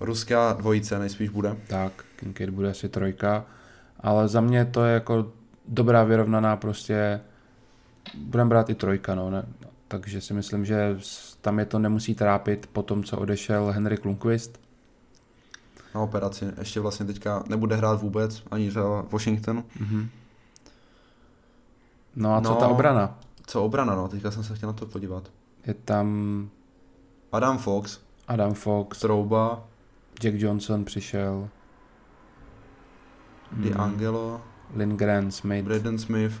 [0.00, 1.56] Ruská dvojice nejspíš bude.
[1.68, 3.44] Tak, Kincaid bude asi trojka.
[4.02, 5.26] Ale za mě to je jako
[5.68, 7.20] dobrá vyrovnaná prostě
[8.18, 9.30] budeme brát i trojka, no.
[9.30, 9.46] Ne?
[9.88, 10.96] Takže si myslím, že
[11.40, 14.60] tam je to nemusí trápit po tom, co odešel Henrik Lundqvist.
[15.94, 16.44] Na operaci.
[16.58, 19.64] Ještě vlastně teďka nebude hrát vůbec, ani za Washington.
[19.80, 20.08] Mhm.
[22.16, 22.56] No a co No.
[22.56, 23.18] ta obrana?
[23.46, 25.30] Co obrana, no, teďka jsem se chtěl na to podívat.
[25.66, 26.48] Je tam
[27.32, 29.64] Adam Fox, Adam Fox, Trouba,
[30.22, 31.48] Jack Johnson přišel,
[33.52, 34.40] Di mm, Angelo,
[34.74, 35.64] Lindgren, Smith.
[35.64, 36.34] Braden Smith.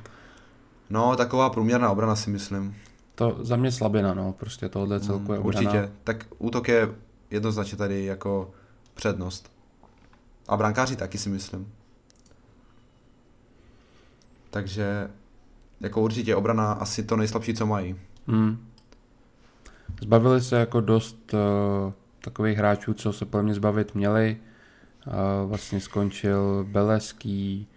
[0.90, 2.76] No, taková průměrná obrana si myslím.
[3.14, 5.70] To za mě slabina, no, prostě tohle celkově Mm, obrana.
[5.70, 5.92] Určitě.
[6.04, 6.88] Tak útok je
[7.30, 8.50] jednoznačně tady jako
[8.94, 9.52] přednost.
[10.48, 11.72] A brankáři taky si myslím.
[14.50, 15.10] Takže
[15.80, 17.96] jako určitě obrana asi to nejslabší, co mají.
[18.26, 18.68] Hmm.
[20.02, 24.36] Zbavili se jako dost uh, takových hráčů, co se podle mě zbavit měli.
[25.46, 27.68] Vlastně skončil Beleský,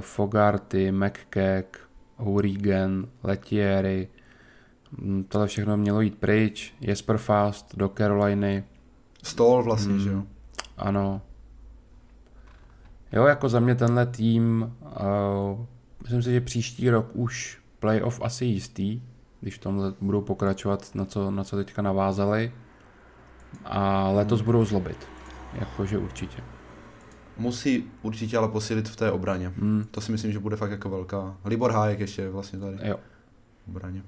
[0.00, 1.78] Fogarty, McKeck,
[2.16, 4.08] O'Regan, Letiery.
[4.98, 6.74] Mm, Tohle všechno mělo jít pryč.
[6.80, 8.64] Jesper Fast do Caroliny.
[9.22, 10.00] Stol vlastně, Mm.
[10.00, 10.22] že jo.
[10.76, 11.22] Ano.
[13.12, 15.60] Jo, jako za mě tenhle tým, uh,
[16.02, 19.02] myslím si, že příští rok už playoff asi jistý,
[19.40, 22.52] když v tomhle budou pokračovat, na co, na co teďka navázali.
[23.64, 25.08] A letos budou zlobit.
[25.54, 26.42] Jakože určitě.
[27.36, 29.48] Musí určitě ale posílit v té obraně.
[29.48, 29.84] Hmm.
[29.90, 31.36] To si myslím, že bude fakt jako velká.
[31.44, 32.96] Libor Hájek ještě je vlastně tady Jo.
[33.68, 34.02] obraně.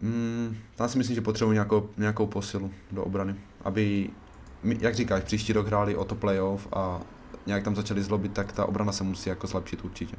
[0.00, 3.34] Mm, tam si myslím, že potřebují nějakou, nějakou posilu do obrany,
[3.64, 4.10] aby,
[4.64, 7.00] jak říkáš, příští rok hráli o to playoff a
[7.46, 10.16] nějak tam začali zlobit, tak ta obrana se musí jako zlepšit určitě.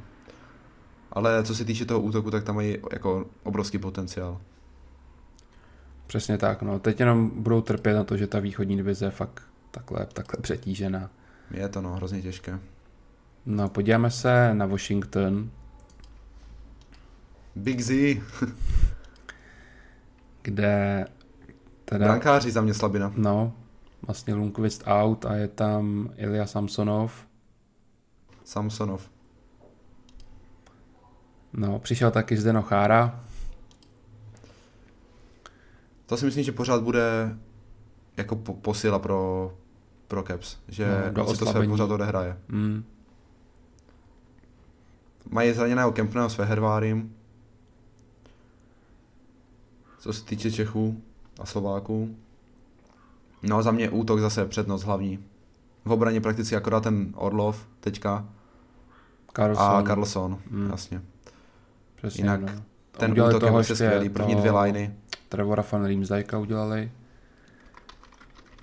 [1.11, 4.41] Ale co se týče toho útoku, tak tam mají jako obrovský potenciál.
[6.07, 6.61] Přesně tak.
[6.61, 6.79] No.
[6.79, 9.43] Teď jenom budou trpět na to, že ta východní divize fakt
[9.73, 11.09] takhle, takhle přetížená.
[11.51, 12.59] Je to no, hrozně těžké.
[13.45, 15.51] No, podíváme se na Washington,
[17.55, 17.91] Big Z,
[20.41, 21.05] kde
[21.86, 22.05] teda...
[22.05, 23.13] brankáři za mě slabina.
[23.15, 23.53] No,
[24.01, 27.27] vlastně Lundqvist out a je tam Ilya Samsonov.
[28.43, 29.09] Samsonov.
[31.53, 33.23] No, přišel taky Zdeno Chára.
[36.05, 37.38] To si myslím, že pořád bude
[38.17, 39.53] jako po, posila pro,
[40.13, 42.38] pro Caps, že No, do no, si to se pořád odehraje.
[42.47, 42.84] Mm,
[45.30, 47.15] Mají zraněného Kempného s Fehervárym.
[49.99, 51.02] Co se týče Čechů
[51.39, 52.15] a Slováků.
[53.43, 55.19] No za mě útok zase přednost hlavní.
[55.86, 58.26] V obraně prakticky akorát ten Orlov teďka
[59.36, 59.65] Carlson.
[59.65, 60.69] a Carlson, Mm.
[60.69, 61.02] jasně.
[61.95, 62.63] Přesně, jinak no.
[62.91, 64.91] Ten útok je ještě skvělý, první to- dvě liney.
[65.30, 66.91] Trevora van Riemsdijka udělali.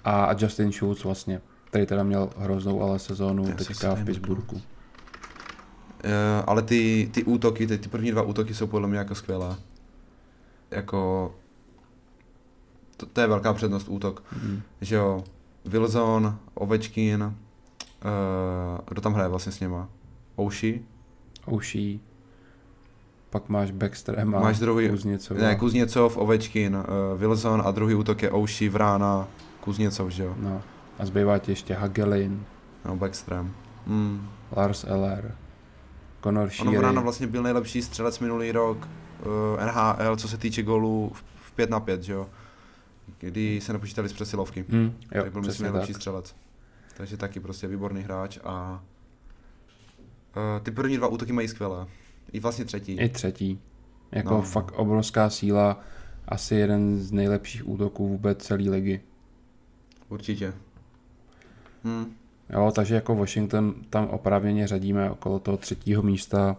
[0.05, 4.61] A, a Justin Schultz vlastně, který teda měl hroznou ale sezónu se teďka v Pittsburghu.
[6.05, 9.57] Eh, ale ty, ty útoky, ty, ty první dva útoky jsou podle mě jako skvělé.
[10.71, 11.35] Jako...
[12.97, 14.23] To, to je velká přednost útok.
[14.43, 14.63] Mm.
[14.81, 15.25] že jo,
[15.65, 17.33] Wilson, Ovečkin, uh,
[18.89, 19.89] kdo tam hraje vlastně s něma?
[20.41, 20.83] Ouši?
[21.53, 22.01] Ouší.
[23.31, 25.41] Pak máš Backstrema, Máš druhý, Kuzněcova.
[25.41, 29.29] ne, Kuzněcov, Ovečkin, uh, Wilson a druhý útok je Ouši, Vrána,
[29.61, 30.62] Kuzněcov, že jo, No.
[30.99, 32.44] A zbývá ti ještě Hagelin,
[32.85, 33.55] no, Backstream.
[33.87, 34.29] Mm.
[34.57, 35.35] Lars Eller,
[36.23, 36.79] Conor Ono Sheary.
[36.79, 38.88] Vrána vlastně byl nejlepší střelec minulý rok
[39.59, 42.29] uh, NHL, co se týče gólů v, v 5 na 5, že jo,
[43.18, 44.64] kdy se nepočítali z přesilovky.
[44.68, 46.01] Mm, jo, tak byl myslím nejlepší tak.
[46.01, 46.37] střelec.
[46.96, 48.83] Takže taky prostě výborný hráč a
[50.37, 51.87] uh, ty první dva útoky mají skvělé.
[52.33, 52.92] I vlastně třetí.
[52.92, 53.61] I třetí.
[54.12, 54.42] Jako no.
[54.42, 55.81] fakt obrovská síla.
[56.29, 59.01] Asi jeden z nejlepších útoků vůbec celé ligy.
[60.11, 60.53] Určitě.
[61.85, 62.14] Hmm.
[62.51, 66.57] Jo, takže jako Washington tam oprávněně řadíme okolo toho třetího místa,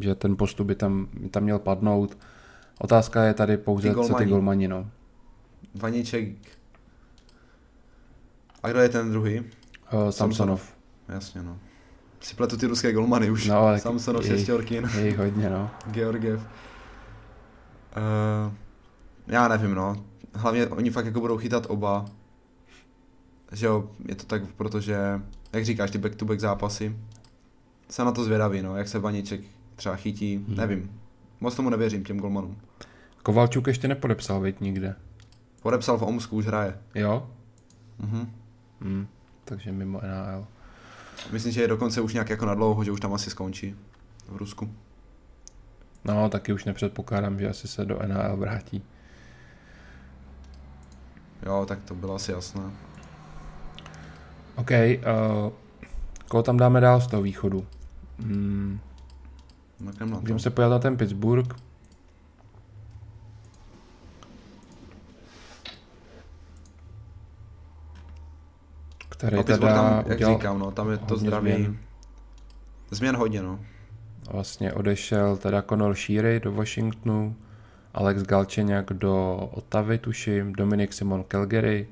[0.00, 2.18] že ten postup by tam, by tam měl padnout.
[2.78, 4.68] Otázka je tady pouze, Ty co ty golmani.
[4.68, 4.90] no.
[5.74, 6.28] Vaníček.
[8.62, 9.40] A kdo je ten druhý?
[9.40, 9.46] Uh,
[10.10, 10.74] Samsonov.
[11.08, 11.58] Jasně, no.
[12.20, 13.46] si pletu ty ruské golmany už.
[13.46, 15.70] No, Samsonov, je jich- Šestěrkin, Je jich hodně, no.
[15.90, 16.40] Georgiev.
[16.40, 16.46] Uh,
[19.26, 20.04] já nevím, no.
[20.34, 22.04] Hlavně oni fakt jako budou chytat oba.
[23.52, 24.96] Že jo, je to tak, protože,
[25.52, 26.96] jak říkáš, ty back-to-back zápasy.
[27.88, 29.40] Jsem na to zvědavý, no, jak se Vaníček
[29.76, 30.56] třeba chytí, Hmm.
[30.56, 31.00] nevím.
[31.40, 32.56] Moc tomu nevěřím, těm golmanům.
[33.22, 34.94] Kovalčuk ještě nepodepsal, věď nikde.
[35.62, 36.78] Podepsal v Omsku, už hraje.
[36.94, 37.30] Jo?
[37.98, 38.32] Mhm.
[38.80, 39.06] Hm,
[39.44, 40.46] takže mimo NHL.
[41.32, 43.76] Myslím, že je dokonce už nějak jako na dlouho, že už tam asi skončí.
[44.28, 44.70] V Rusku.
[46.04, 48.82] No, taky už nepředpokládám, že asi se do NHL vrátí.
[51.46, 52.62] Jo, tak to bylo asi jasné.
[54.56, 55.52] OK, uh,
[56.28, 57.66] koho tam dáme dál z toho východu?
[58.18, 58.80] Hmm,
[59.98, 60.06] to.
[60.06, 61.56] můžeme se podívat na ten Pittsburgh.
[69.08, 71.52] Který No, Pittsburgh teda tam, jak udělal, říkám, no, tam je to zdraví.
[71.52, 71.78] změn.
[72.90, 73.60] Změn hodně, no.
[74.30, 77.36] vlastně odešel teda Conor Sheary do Washingtonu,
[77.94, 81.88] Alex Galcheňák do Ottavy, tuším, Dominik Simon Calgary,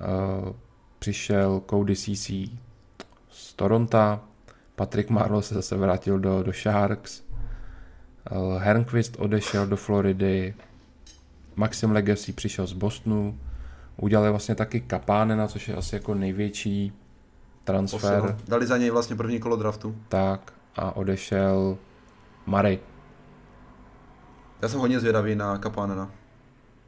[0.00, 0.52] uh,
[0.98, 2.30] přišel Cody CC
[3.30, 4.20] z Toronto,
[4.76, 7.22] Patrick Marlowe se zase vrátil do, do Sharks,
[8.58, 10.54] Hernquist odešel do Floridy,
[11.56, 13.38] Maxim Legacy přišel z Bostonu,
[13.96, 16.92] udělali vlastně taky Kapánena, což je asi jako největší
[17.64, 18.20] transfer.
[18.20, 18.36] Posil.
[18.48, 19.96] Dali za něj vlastně první kolo draftu.
[20.08, 21.78] tak a odešel
[22.46, 22.78] Murray.
[24.62, 26.10] Já jsem hodně zvědavý na Kapánena.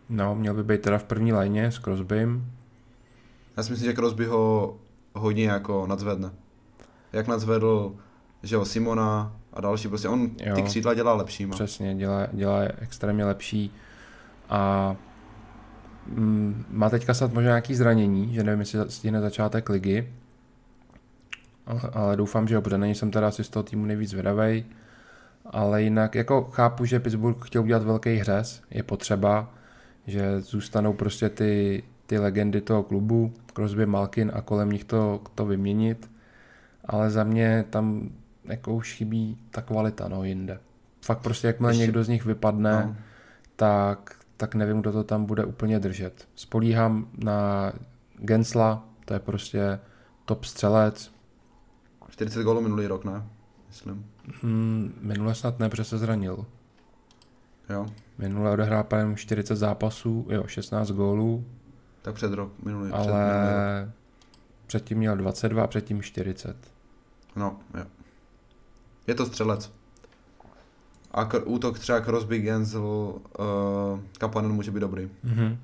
[0.09, 2.53] No, měl by být teda v první lajně s Crosbym.
[3.57, 4.77] Já si myslím, že Crosby ho
[5.15, 6.31] hodně jako nadzvedne.
[7.13, 7.95] Jak nadzvedl,
[8.43, 10.55] že jo, Simona a další, prostě on Jo.
[10.55, 11.55] ty křídla dělá lepšíma.
[11.55, 13.75] Přesně, dělá, dělá extrémně lepší.
[14.49, 14.97] A
[16.07, 20.13] mm, má teďka snad možná nějaký zranění, že nevím, jestli stihne začátek ligy.
[21.67, 22.79] Ale, ale doufám, že ho bude.
[22.79, 24.65] Není jsem teda asi z toho týmu nejvíc zvědavej.
[25.47, 29.55] Ale jinak, jako chápu, že Pittsburgh chtěl udělat velký hřez, je potřeba,
[30.07, 35.47] že zůstanou prostě ty, ty legendy toho klubu, Crosby, Malkin a kolem nich to, to
[35.47, 36.11] vyměnit,
[36.85, 38.11] ale za mě tam
[38.45, 40.61] jako už chybí ta kvalita, no, jinde.
[41.05, 42.97] Fakt prostě, jakmile Ještě- někdo z nich vypadne, No.
[43.57, 46.29] tak, tak nevím, kdo to tam bude úplně držet.
[46.35, 47.73] Spolíhám na
[48.19, 49.79] Gensla, to je prostě
[50.25, 51.13] top střelec.
[52.09, 53.23] 40 gólů minulý rok, ne?
[53.69, 54.07] Myslím.
[54.43, 56.47] Hmm, minule snad ne, protože se zranil.
[57.69, 57.87] Jo.
[58.19, 61.45] Minule odehrál jenom 40 zápasů, jo, 16 gólů,
[62.03, 63.23] Tak před rok, minulý, před minulý rok.
[63.31, 63.93] ale
[64.67, 66.57] předtím měl 22 a předtím 40.
[67.37, 67.85] No, jo.
[69.07, 69.73] Je to střelec.
[71.11, 73.21] A k- útok třeba Crosby, Gensel, uh,
[74.19, 75.11] Kapanen může být dobrý.
[75.23, 75.59] Mhm.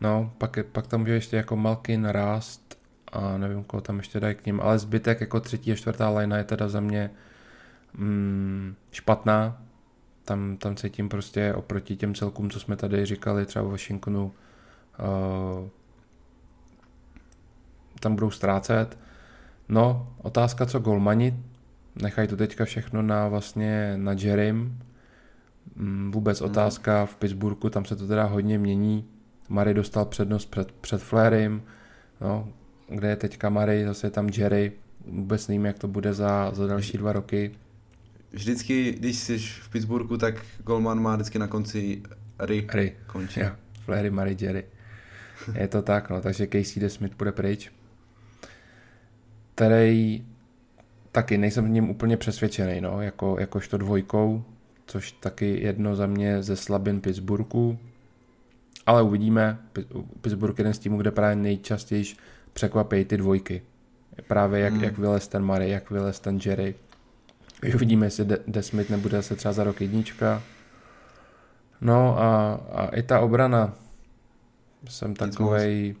[0.00, 2.78] No, pak, je, pak tam bude ještě jako Malkin, Rast
[3.12, 6.36] a nevím, koho tam ještě dají k ním, ale zbytek jako třetí a čtvrtá lajna
[6.36, 7.10] je teda za mě
[7.94, 9.62] mm, špatná.
[10.24, 14.32] Tam, tam cítím prostě oproti těm celkům, co jsme tady říkali třeba v Washingtonu,
[18.00, 18.98] tam budou ztrácet.
[19.68, 21.36] No, otázka, co golmani,
[22.02, 24.78] nechají to teďka všechno na vlastně na Jerem.
[25.76, 26.50] Mm, Vůbec Mhm.
[26.50, 29.04] otázka v Pittsburghu, tam se to teda hodně mění.
[29.48, 31.62] Murray dostal přednost před, před Flairem,
[32.20, 32.48] no,
[32.88, 34.72] kde je teďka Murray, zase je tam Jerry.
[35.06, 37.50] Vůbec nevím, jak to bude za, za další dva roky.
[38.32, 40.34] Vždycky, když jsi v Pittsburghu, tak
[40.64, 42.02] Golman má vždycky na konci
[42.38, 43.40] Ry Hry, končí.
[43.40, 43.50] jo,
[43.84, 44.64] Flairy, Murray, Jerry.
[45.54, 47.72] Je to tak, no, takže Casey DeSmith bude pryč.
[49.54, 50.24] Který
[51.12, 54.44] taky nejsem v něm úplně přesvědčený, no, jako, jakožto dvojkou,
[54.86, 57.78] což taky jedno za mě ze slabin Pittsburghu.
[58.86, 59.84] Ale uvidíme, Pi-
[60.20, 62.04] Pittsburgh je jeden z týmů, kde právě nejčastěji
[62.52, 63.62] překvapí ty dvojky.
[64.28, 64.84] Právě jak, Hmm.
[64.84, 66.74] jak vylez ten Murray, jak vylez ten Jerry.
[67.60, 70.42] Takže uvidíme, jestli De- DeSmith nebude zase třeba za rok jednička.
[71.80, 73.74] No a, a i ta obrana.
[74.88, 75.94] Jsem takovej,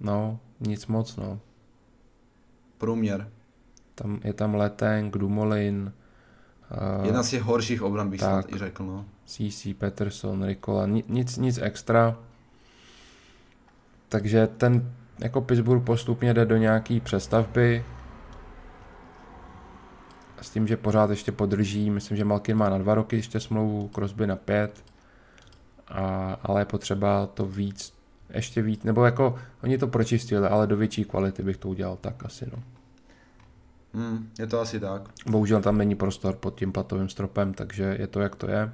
[0.00, 1.40] no, nic moc, no.
[2.78, 3.28] Průměr.
[3.94, 5.92] Tam, je tam Leteng, Dumolin,
[6.98, 8.30] uh, Jedna z těch horších obran bych tak.
[8.30, 9.04] snad i řekl, no.
[9.26, 12.16] CC, Peterson, Rikola, ni- nic, nic extra.
[14.08, 17.84] Takže ten jako Pittsburgh postupně jde do nějaký přestavby
[20.40, 23.88] s tím, že pořád ještě podrží, myslím, že Malkin má na dva roky ještě smlouvu,
[23.94, 24.84] Crosby na pět,
[25.88, 27.94] a, ale je potřeba to víc,
[28.34, 32.24] ještě víc, nebo jako oni to pročistili, ale do větší kvality bych to udělal tak
[32.24, 32.62] asi, no.
[33.94, 35.02] Hmm, je to asi tak.
[35.26, 38.72] Bohužel tam není prostor pod tím platovým stropem, takže je to jak to je.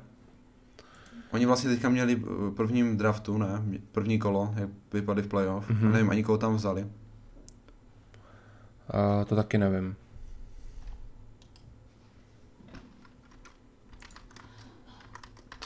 [1.31, 3.63] Oni vlastně teďka měli v prvním draftu, ne?
[3.93, 5.71] První kolo, jak vypadli v playoff.
[5.71, 5.81] Mhm.
[5.81, 5.93] Mm-hmm.
[5.93, 6.83] Nevím ani koho tam vzali.
[6.83, 6.89] Uh,
[9.27, 9.97] to taky nevím.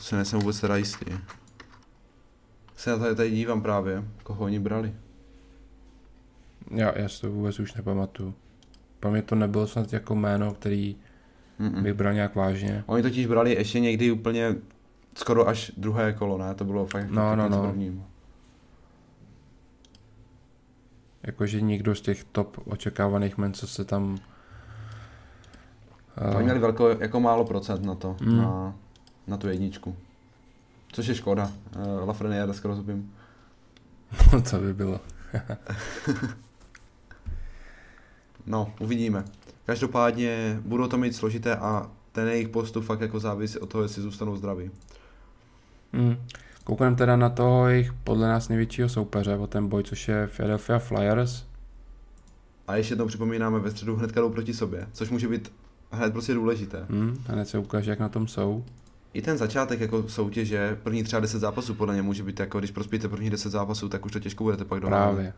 [0.04, 1.06] Se nejsem vůbec teda jistý.
[2.76, 4.94] Se na tady, tady dívám právě, koho oni brali.
[6.70, 8.34] Já, já si to vůbec už nepamatuju.
[9.00, 10.96] Pro mě to nebylo snad jako jméno, který
[11.60, 11.82] Mm-mm.
[11.82, 12.84] bych bral nějak vážně.
[12.86, 14.54] Oni totiž brali ještě někdy úplně
[15.14, 16.54] skoro až druhé kolo, ne?
[16.54, 17.62] To bylo fakt No, no, no.
[17.62, 18.04] prvním.
[21.22, 24.18] Jakože nikdo z těch top očekávaných men, co se tam...
[26.30, 26.36] Uh.
[26.36, 28.36] Oni měli velko, jako málo procent na to, Mm.
[28.36, 28.74] na,
[29.26, 29.96] na tu jedničku.
[30.92, 31.52] Což je škoda.
[31.76, 33.12] Uh, Lafreniere skoro zubím.
[34.42, 35.00] co by bylo.
[38.46, 39.24] No, uvidíme.
[39.66, 44.02] Každopádně budou to mít složité a ten jejich postup fakt jako závisí od toho, jestli
[44.02, 44.70] zůstanou zdraví.
[45.92, 46.16] Mm.
[46.64, 50.78] Koukneme teda na toho jejich podle nás největšího soupeře o ten boj, což je Philadelphia
[50.78, 51.44] Flyers.
[52.68, 55.52] A ještě jednou připomínáme, ve středu hnedka jdou proti sobě, což může být
[55.90, 56.86] hned prostě důležité.
[56.88, 57.24] Mm.
[57.26, 58.64] Hned se ukáže, jak na tom jsou.
[59.14, 62.70] I ten začátek jako soutěže, první třeba 10 zápasů podle mě může být jako, když
[62.70, 65.14] prospíte první 10 zápasů, tak už to těžko budete pak dohánět.
[65.14, 65.32] Právě.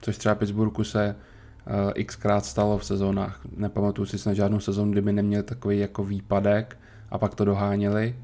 [0.00, 1.16] Což třeba Pittsburghu se
[1.66, 3.40] uh, xkrát stalo v sezónách.
[3.56, 6.78] Nepamatuju si snad žádnou sezónu, kdyby neměl takový jako výpadek
[7.10, 8.16] a pak to doháněli.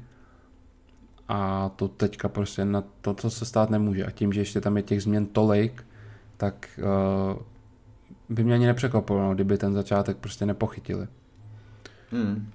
[1.27, 4.05] A to teďka prostě na to, co se stát nemůže.
[4.05, 5.85] A tím, že ještě tam je těch změn tolik,
[6.37, 6.79] tak
[7.33, 7.41] uh,
[8.29, 11.07] by mě ani nepřekvapilo, no, kdyby ten začátek prostě nepochytili.
[12.11, 12.51] Hmm.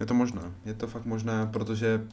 [0.00, 2.06] Je to možné, je to fakt možné, protože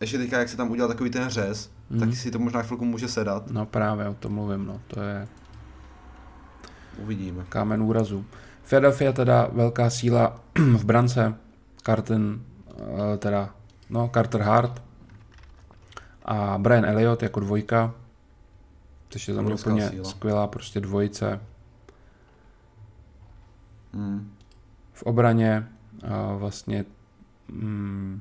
[0.00, 2.00] ještě teďka, jak se tam udělal takový ten řez, Mhm.
[2.00, 3.50] tak si to možná chvilku může sedat.
[3.50, 4.80] No právě o tom mluvím, no.
[4.86, 5.28] To je
[6.98, 7.44] Uvidíme.
[7.48, 8.24] kámen úrazu.
[8.68, 10.40] Philadelphia teda velká síla
[10.76, 11.34] v brance,
[11.86, 12.42] Carton,
[13.14, 13.54] eh, teda,
[13.90, 14.82] no, Carter Hart
[16.24, 17.94] a Brian Elliott jako dvojka,
[19.08, 20.04] což je za mě úplně síla.
[20.04, 21.40] skvělá prostě dvojice.
[23.92, 24.32] Hmm.
[24.92, 25.68] V obraně
[26.08, 26.84] a vlastně
[27.52, 28.20] mm,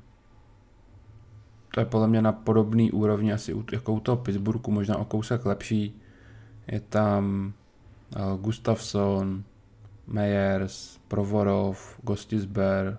[1.74, 5.46] to je podle mě na podobný úrovni asi jako u toho Pittsburghu, možná o kousek
[5.46, 6.02] lepší.
[6.68, 7.54] Je tam
[8.16, 9.44] eh, Gustafsson,
[10.08, 12.98] Meyers, Provorov, Gostisber.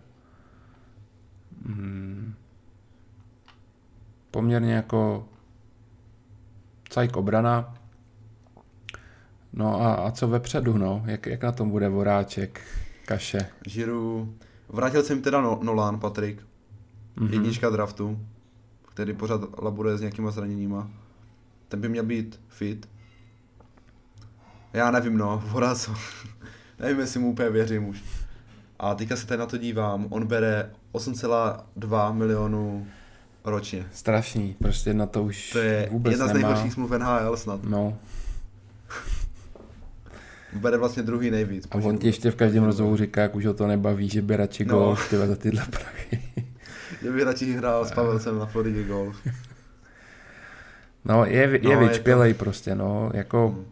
[1.66, 2.34] Mm,
[4.30, 5.28] poměrně jako
[6.88, 7.74] cajk obrana.
[9.52, 11.02] No a, a co vepředu, no?
[11.06, 12.60] Jak, jak na tom bude Voráček,
[13.06, 13.38] Kaše?
[13.66, 14.34] Žiru,
[14.72, 16.46] vrátil se mi teda no, Nolan, Patrik,
[17.16, 17.32] Mhm.
[17.32, 18.18] jednička draftu,
[18.94, 20.90] který pořád laboruje s nějakýma zraněníma.
[21.68, 22.88] Ten by měl být fit.
[24.72, 25.90] Já nevím, no, Voraz,
[26.78, 28.02] nevím, jestli mu úplně věřím už.
[28.78, 32.86] A teďka se tady na to dívám, on bere 8,2 milionů
[33.44, 33.86] ročně.
[33.92, 36.48] Strašný, prostě na to už To je vůbec jedna z nemá.
[36.48, 37.64] nejhorších smluv NHL snad.
[37.64, 37.98] No,
[40.52, 41.68] Bere vlastně druhý nejvíc.
[41.70, 44.36] a on ti ještě v každém rozhovoru říká, jak už ho to nebaví, že by
[44.36, 44.74] radši No.
[44.78, 46.22] golf, tyhle za tyhle prachy.
[47.02, 49.16] Že by radši hrál s Pavelsem na Floridě golf.
[51.04, 53.64] No, je, je No, je vyčpělej prostě, no, jako Hmm.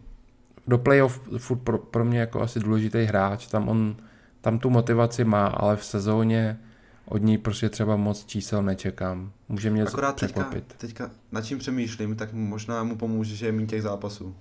[0.67, 3.95] do playoff furt pro, pro mě jako asi důležitý hráč, tam on,
[4.41, 6.59] tam tu motivaci má, ale v sezóně
[7.05, 9.31] od ní prostě třeba moc čísel nečekám.
[9.49, 10.73] Může mě Akorát teďka, překvapit.
[10.77, 14.35] teďka, nad čím přemýšlím, tak možná mu pomůže, že je méně těch zápasů.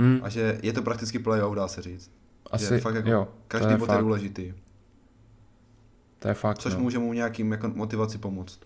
[0.00, 2.10] Hmm, A že je to prakticky playoff, dá se říct.
[2.50, 4.54] asi, že fakt jako jo, Každý bod je důležitý.
[6.18, 6.80] to je fakt, Což no.
[6.80, 8.60] může mu nějakým jako motivaci pomoct.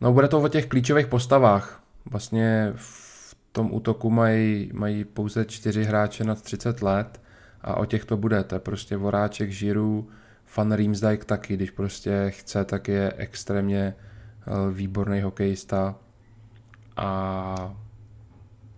[0.00, 1.82] No bude to o těch klíčových postavách.
[2.10, 7.20] Vlastně v tom útoku mají, mají pouze čtyři hráče nad 30 let
[7.60, 8.44] a o těch to bude.
[8.44, 10.08] To je prostě Voráček, Žiru,
[10.44, 15.94] Fan Riemsdijk taky, když prostě chce, tak je extrémně eh, výborný hokejista.
[16.96, 17.74] A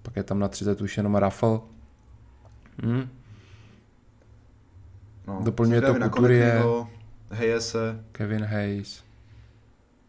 [0.03, 1.63] pak je tam na 30 už jenom Raffl.
[2.83, 3.09] Hm?
[5.27, 5.41] No.
[5.45, 6.11] Doplňuje to.
[6.11, 6.91] Konecnyho,
[7.31, 9.05] Hayese, Kevin Hayes.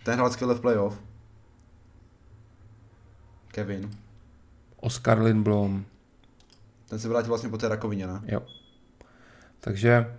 [0.04, 1.02] ten hrál skvěle v playoff.
[3.48, 3.89] Kevin.
[4.80, 5.86] Oscar Lindblom.
[6.89, 8.22] Ten se vrátil vlastně po té rakovině, ne?
[8.26, 8.41] Jo.
[9.60, 10.18] Takže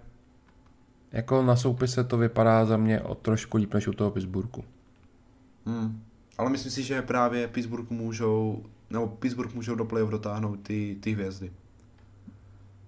[1.13, 4.65] jako na soupise to vypadá za mě o trošku líp než u toho Pittsburghu.
[5.67, 6.03] Hmm.
[6.39, 8.65] Ale myslím si, že právě Pittsburgh můžou,
[8.95, 11.53] nebo Pittsburgh můžou do playoff dotáhnout ty, ty hvězdy.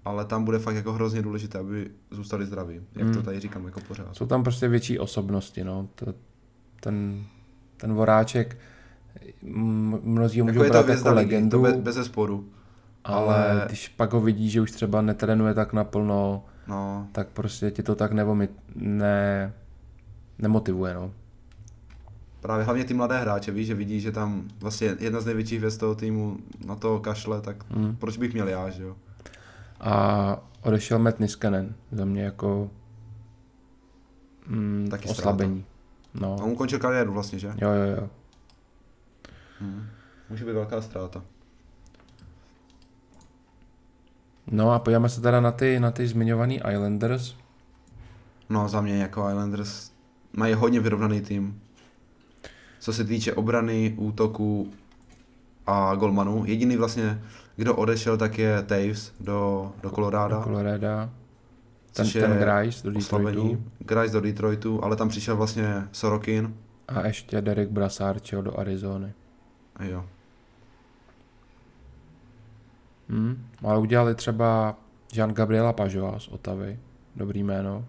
[0.04, 3.14] Ale tam bude fakt jako hrozně důležité, aby zůstali zdraví, jak Hmm.
[3.14, 4.16] to tady říkám jako pořád.
[4.16, 5.88] Jsou tam prostě větší osobnosti, no.
[5.94, 6.14] To,
[6.80, 7.24] ten,
[7.76, 8.58] ten voráček,
[10.02, 12.48] mnozí ho můžou Jako brát jako ligy, legendu, to bez, bez zesporu.
[13.04, 17.70] ale, ale- když pak ho vidí, že už třeba netrénuje tak naplno, No, tak prostě
[17.70, 18.36] ti to tak nebo
[18.74, 19.52] ne,
[20.38, 21.12] nemotivuje, no.
[22.46, 25.80] Právě hlavně ty mladé hráče, víš, že vidí, že tam vlastně jedna z největších hvězd
[25.80, 26.36] toho týmu
[26.66, 27.96] na to kašle, tak Hmm.
[27.96, 28.96] proč bych měl já, že jo?
[29.80, 32.70] A odešel Matt Niskanen za mě jako
[34.46, 35.64] mm, Taky oslabení.
[36.14, 36.36] No.
[36.40, 37.48] A on končil kariéru vlastně, že?
[37.48, 38.08] Jo, jo, jo.
[39.60, 39.86] Hmm.
[40.30, 41.22] Může být velká ztráta.
[44.46, 47.34] No a podíváme se teda na ty, na ty zmiňovaný Islanders.
[48.48, 49.90] No za mě jako Islanders
[50.32, 51.60] mají hodně vyrovnaný tým.
[52.86, 54.72] Co se týče obrany, útoku
[55.66, 56.44] a golmanů.
[56.46, 57.22] Jediný vlastně,
[57.56, 60.36] kdo odešel, tak je Taves do, do Colorado.
[60.36, 61.10] Do Colorado.
[61.92, 63.64] Ten, ten Grice do Detroitu.
[63.78, 66.54] Grice do Detroitu, ale tam přišel vlastně Sorokin.
[66.88, 69.12] A ještě Derek Brassard šel do Arizony.
[69.76, 70.04] A jo.
[73.08, 73.46] Hmm.
[73.64, 74.76] Ale udělali třeba
[75.12, 76.78] Jean Gabriela Pažova z Otavy.
[77.16, 77.84] Dobrý jméno.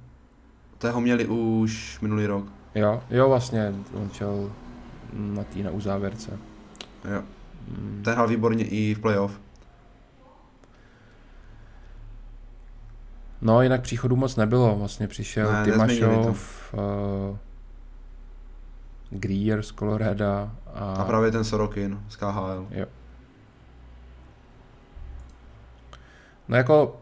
[0.78, 2.46] Toho měli už minulý rok.
[2.76, 4.52] Jo, jo vlastně, on šel
[5.14, 6.40] na tý na uzávěrce.
[7.12, 7.24] Jo.
[7.70, 8.02] Hmm.
[8.06, 9.40] Ten hrál výborně i v playoff.
[13.42, 14.76] No, jinak příchodu moc nebylo.
[14.76, 17.38] Vlastně přišel Ne, Tymašov, uh,
[19.10, 20.50] Greer z Colorado a...
[20.76, 22.68] A právě ten Sorokin z KHL.
[22.72, 22.86] Jo.
[26.48, 27.02] No jako,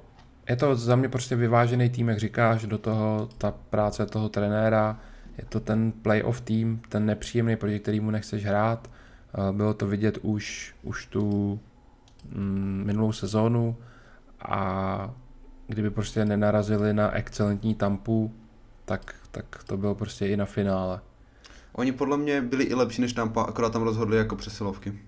[0.49, 4.99] je to za mě prostě vyvážený tým, jak říkáš, do toho ta práce toho trenéra,
[5.38, 8.90] je to ten playoff tým, ten nepříjemný, proti kterému nechceš hrát.
[9.50, 11.60] Eh, Bylo to vidět už, už tu
[12.36, 13.76] mm, minulou sezónu
[14.42, 15.14] a
[15.68, 18.34] kdyby prostě nenarazili na excelentní tampu,
[18.86, 21.00] tak, tak to bylo prostě i na finále.
[21.74, 25.00] Oni podle mě byli i lepší než Tampa, akorát tam rozhodli jako přesilovky.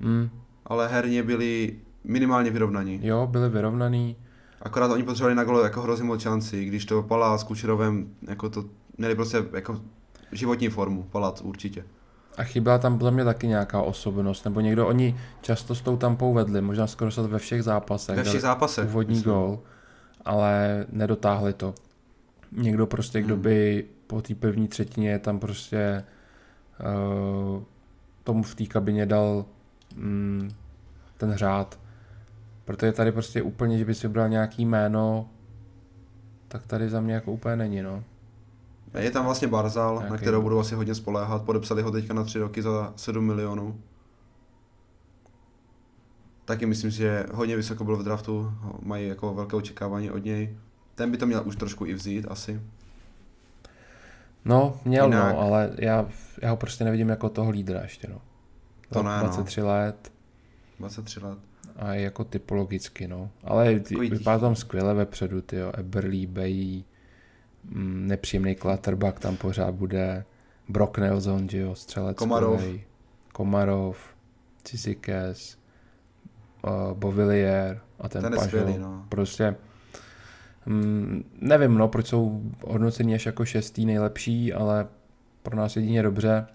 [0.00, 0.30] Mm,
[0.66, 3.00] Ale herně byli minimálně vyrovnaní.
[3.06, 4.16] jo, byli vyrovnaný.
[4.60, 8.50] Akorát oni potřebovali na gole jako hrozně moc šancí, když to Palá s Kučerovem, jako
[8.50, 8.64] to
[8.98, 9.80] měli prostě jako
[10.32, 11.84] životní formu, Palat určitě.
[12.36, 16.34] A chyběla tam podle mě taky nějaká osobnost, nebo někdo, oni často s tou tampou
[16.34, 18.16] vedli, možná skoro se ve všech zápasech.
[18.16, 18.88] Ve všech zápasech.
[18.88, 19.32] Úvodní myslím.
[19.32, 19.60] gól,
[20.24, 21.74] ale nedotáhli to.
[22.52, 23.42] Někdo prostě, kdo Hmm.
[23.42, 26.04] by po té první třetině tam prostě
[27.56, 27.62] uh,
[28.24, 29.44] tomu v té kabině dal
[29.96, 30.50] mm,
[31.16, 31.78] ten řád.
[32.70, 35.28] Protože tady prostě úplně, že by si vybral nějaký jméno,
[36.48, 38.04] tak tady za mě jako úplně není, no.
[38.98, 41.42] Je tam vlastně Barzal, na Nějaký- kterou budou asi hodně spoléhat.
[41.42, 43.80] Podepsali ho teďka na tři roky za 7 milionů.
[46.44, 48.52] Taky myslím, že hodně vysoko byl v draftu,
[48.82, 50.56] mají jako velké očekávání od něj.
[50.94, 52.60] Ten by to měl už trošku i vzít asi.
[54.44, 56.06] No, měl Jinak- no, ale já,
[56.42, 58.20] já ho prostě nevidím jako toho lídra ještě, no.
[58.92, 59.22] To ne, no.
[59.22, 60.12] 23 let
[60.78, 61.38] 23 let.
[61.80, 63.30] A jako typologicky, no.
[63.44, 65.72] Ale vypadá tam skvěle vepředu, ty jo.
[65.74, 66.84] Eberly, Bay,
[67.64, 70.24] mm, nepříjemný Clutterbuck tam pořád bude,
[70.68, 72.54] Brock Nelson, že jo, střelec Komarov.
[72.60, 72.84] skvělej.
[73.32, 73.98] Komarov,
[74.64, 75.58] Cisikes,
[76.64, 78.78] uh, Bovillier a ten, Ten Pažo.
[78.78, 79.06] no.
[79.08, 79.56] Prostě
[80.66, 84.86] mm, nevím, no, proč jsou hodnoceni až jako šestý nejlepší, ale
[85.42, 86.46] pro nás jedině dobře.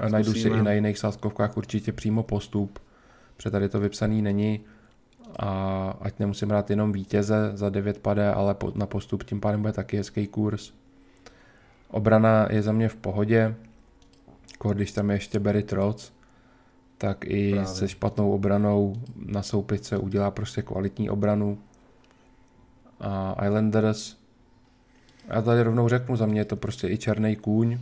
[0.00, 2.78] A najdu si i na jiných sázkovkách určitě přímo postup,
[3.38, 4.60] protože tady to vypsaný není
[5.38, 5.50] a
[6.00, 9.96] ať nemusím hrát jenom vítěze za 9 pade, ale na postup tím pádem bude taky
[9.96, 10.72] hezký kurz.
[11.90, 13.54] Obrana je za mě v pohodě,
[14.52, 16.12] jako když tam je ještě Barry Trotz,
[16.98, 17.66] tak i Právě.
[17.66, 21.58] se špatnou obranou na soupice udělá prostě kvalitní obranu.
[23.00, 24.16] A Islanders,
[25.28, 27.78] já tady rovnou řeknu, za mě je to prostě i černý kůň.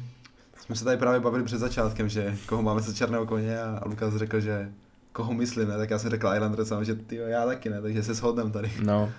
[0.58, 4.14] Jsme se tady právě bavili před začátkem, že koho máme za černého koně a Lukas
[4.14, 4.72] řekl, že
[5.16, 5.76] koho myslím, ne?
[5.76, 8.72] Tak já jsem řekl Islanders že ty já taky ne, takže se shodneme tady.
[8.84, 9.12] No,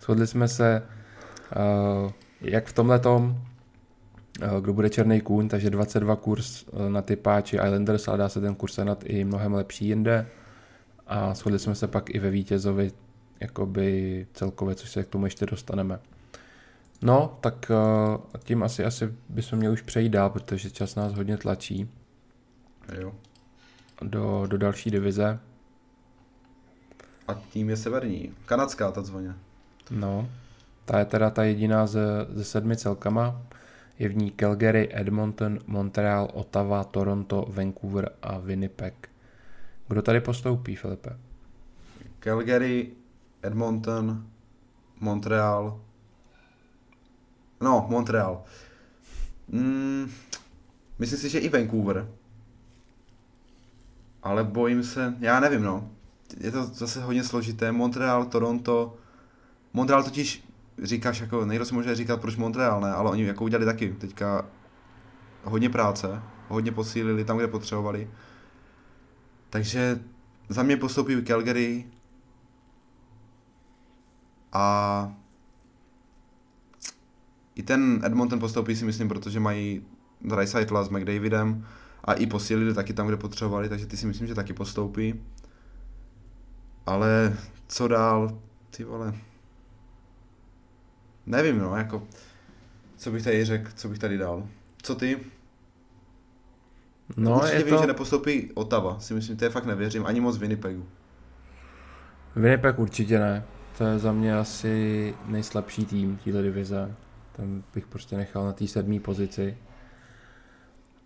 [0.00, 0.82] shodli jsme se,
[2.04, 3.42] uh, jak v tomhle tom,
[4.42, 8.28] uh, kdo bude černý kůň, takže 22 kurz uh, na ty páči Islanders, ale dá
[8.28, 10.26] se ten kurz sehnat i mnohem lepší jinde.
[11.06, 12.92] A shodli jsme se pak i ve vítězovi,
[13.40, 15.98] jakoby celkově, což se k tomu ještě dostaneme.
[17.02, 21.36] No, tak uh, tím asi, asi bychom měli už přejít dál, protože čas nás hodně
[21.36, 21.88] tlačí
[23.00, 23.12] Jo.
[24.02, 25.38] Do, do další divize.
[27.28, 28.34] A tím je severní.
[28.46, 29.34] Kanadská ta zvoně.
[29.90, 30.28] No,
[30.84, 33.42] ta je teda ta jediná ze, ze sedmi celkama.
[33.98, 39.08] Je v ní Calgary, Edmonton, Montreal, Ottawa, Toronto, Vancouver a Winnipeg.
[39.88, 41.16] Kdo tady postoupí, Filipe?
[42.20, 42.90] Calgary,
[43.42, 44.26] Edmonton,
[45.00, 45.80] Montreal.
[47.60, 48.44] No, Montreal.
[49.48, 50.10] Mm,
[50.98, 52.08] myslím si, že i Vancouver.
[54.26, 55.90] Ale bojím se, já nevím no.
[56.40, 57.72] Je to zase hodně složité.
[57.72, 58.96] Montreal, Toronto.
[59.72, 60.44] Montreal totiž
[60.82, 64.46] říkáš jako, nejde si možná říkat proč Montreal, ne, ale oni jako udělali taky teďka
[65.44, 68.10] hodně práce, hodně posílili tam, kde potřebovali.
[69.50, 70.00] Takže
[70.48, 71.86] za mě postoupí Calgary,
[74.52, 75.12] A
[77.54, 79.84] i ten Edmonton postoupí si myslím, protože mají
[80.20, 81.66] Dreisaitla s McDavidem
[82.06, 85.20] a i posílili taky tam, kde potřebovali, takže ty si myslím, že taky postoupí.
[86.86, 87.36] Ale
[87.66, 88.38] co dál,
[88.70, 89.14] ty vole.
[91.26, 92.02] Nevím, no, jako,
[92.96, 94.48] co bych tady řekl, co bych tady dal.
[94.82, 95.20] Co ty?
[97.16, 97.80] No, Určitě je vím, to...
[97.80, 100.86] že nepostoupí Otava, si myslím, to je fakt nevěřím, ani moc Winnipegu.
[102.36, 103.44] Winnipeg určitě ne.
[103.78, 106.94] To je za mě asi nejslabší tým téhle divize.
[107.32, 109.56] Tam bych prostě nechal na té sedmé pozici.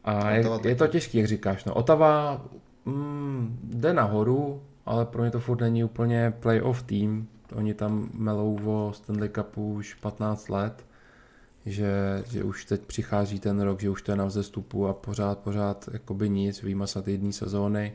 [0.05, 1.65] A je, je to těžký, jak říkáš.
[1.65, 2.45] No, Otava
[2.85, 7.29] mm, jde nahoru, ale pro ně to furt není úplně playoff tým.
[7.55, 10.87] Oni tam melou o Stanley Cupu už 15 let,
[11.67, 15.39] že, že už teď přichází ten rok, že už to je na vzestupu a pořád,
[15.39, 17.93] pořád jakoby nic, výjima snad jedné sezóny,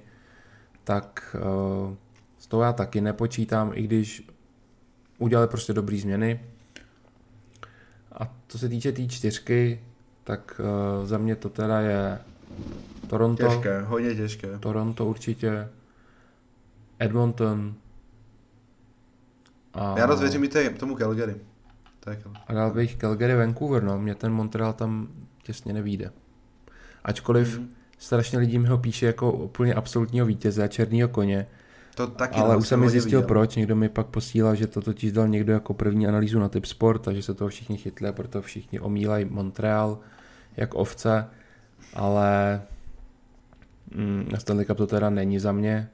[0.83, 1.95] tak uh,
[2.37, 4.27] s toho já taky nepočítám, i když
[5.17, 6.39] udělali prostě dobrý změny.
[8.11, 9.79] A co se týče té tý čtyřky,
[10.25, 10.61] tak
[10.99, 12.19] uh, za mě to teda je
[13.07, 13.47] Toronto.
[13.47, 14.59] Těžké, hodně těžké.
[14.59, 15.69] Toronto určitě.
[16.99, 17.73] Edmonton.
[19.73, 19.99] A...
[19.99, 21.35] Já rozvěřím i tomu Calgary.
[21.99, 23.99] Tak, a dal bych Calgary Vancouver, no.
[23.99, 25.07] Mě ten Montreal tam
[25.43, 26.11] těsně nevíde.
[27.03, 27.69] Ačkoliv mm.
[27.97, 31.47] strašně lidí mi ho píše jako úplně absolutního vítěze a černýho koně.
[31.95, 33.27] To taky ale už jsem mi zjistil viděl.
[33.27, 36.65] proč, někdo mi pak posílal, že to totiž dal někdo jako první analýzu na typ
[36.65, 39.99] sport, takže se toho všichni chytli a proto všichni omílají Montreal
[40.57, 41.27] jak ovce,
[41.93, 42.61] ale
[43.95, 45.89] mm, Stanley Cup to teda není za mě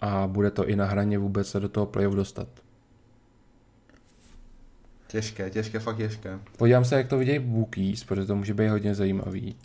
[0.00, 2.48] a bude to i na hraně vůbec se do toho playoff dostat.
[5.06, 6.38] Těžké, těžké, fakt těžké.
[6.56, 9.56] Podívám se, jak to vidějí Bookies, protože to může být hodně zajímavý.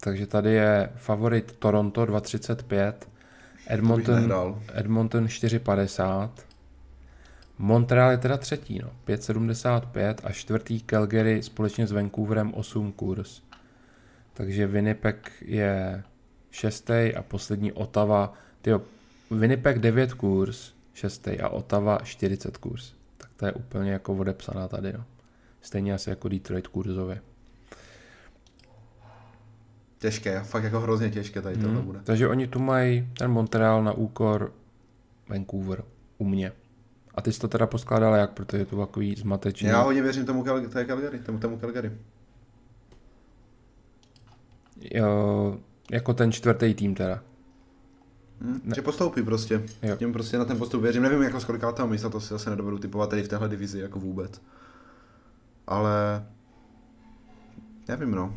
[0.00, 3.08] Takže tady je favorit Toronto 235,
[3.66, 4.32] Edmonton,
[4.74, 6.46] Edmonton 450,
[7.62, 13.42] Montreal je teda třetí, no, 5,75 a čtvrtý Calgary společně s Vancouverem 8 kurz.
[14.34, 16.02] Takže Winnipeg je
[16.50, 18.32] šestý a poslední Ottawa,
[18.62, 18.82] tyjo,
[19.30, 22.92] Winnipeg 9 kurz, šestý a Ottawa 40 kurz.
[23.16, 25.04] Tak to je úplně jako odepsaná tady, no.
[25.60, 27.20] Stejně asi jako Detroit kurzově.
[29.98, 31.82] Těžké, fakt jako hrozně těžké tady hmm.
[31.82, 32.00] bude.
[32.04, 34.52] Takže oni tu mají ten Montreal na úkor
[35.28, 35.84] Vancouver
[36.18, 36.52] u mě.
[37.14, 39.68] A ty jsi to teda poskládal jak, protože je to takový zmatečný.
[39.68, 41.92] Já hodně věřím tomu té Calgary, tomu, tomu Calgary.
[44.80, 45.58] Jo,
[45.90, 47.22] jako ten čtvrtý tým teda.
[48.40, 48.74] Hmm, ne.
[48.74, 49.62] Že postoupí prostě.
[49.82, 49.96] Jo.
[49.96, 51.02] Tím prostě na ten postup věřím.
[51.02, 54.00] Nevím, jako z kolika místa, to si zase nedovedu typovat tady v téhle divizi jako
[54.00, 54.42] vůbec.
[55.66, 56.26] Ale
[57.88, 58.34] nevím, no.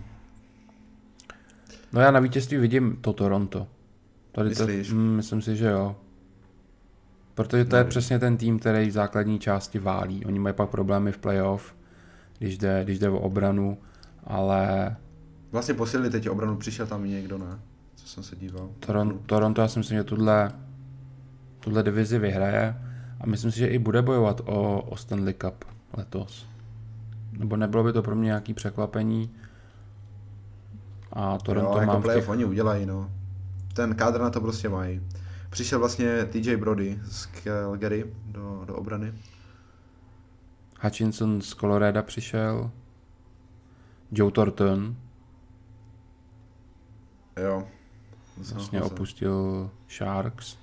[1.93, 3.67] No já na vítězství vidím to Toronto.
[4.31, 4.89] Tady Myslíš?
[4.89, 5.95] To, mm, myslím si, že jo.
[7.35, 10.25] Protože to je přesně ten tým, který v základní části válí.
[10.25, 11.75] Oni mají pak problémy v playoff,
[12.39, 13.77] když jde, když jde o obranu,
[14.23, 14.95] ale...
[15.51, 17.59] Vlastně posílili teď obranu, přišel tam někdo, ne?
[17.95, 18.69] Co jsem se díval.
[18.79, 20.51] Toron, Toronto, já si myslím, že tuhle,
[21.59, 22.75] tuhle divizi vyhraje
[23.21, 25.65] a myslím si, že i bude bojovat o, o Stanley Cup
[25.97, 26.47] letos.
[27.39, 29.29] Nebo nebylo by to pro mě nějaký překvapení.
[31.11, 32.29] A Toronto jo, jako mám playoff těch...
[32.29, 33.11] oni udělají, no.
[33.73, 35.01] Ten kádr na to prostě mají.
[35.53, 39.13] Přišel vlastně TJ Brody z Calgary do, do obrany.
[40.81, 42.71] Hutchinson z Colorado přišel.
[44.11, 44.95] Joe Thornton.
[47.43, 47.67] Jo.
[48.37, 50.57] Vlastně opustil Sharks.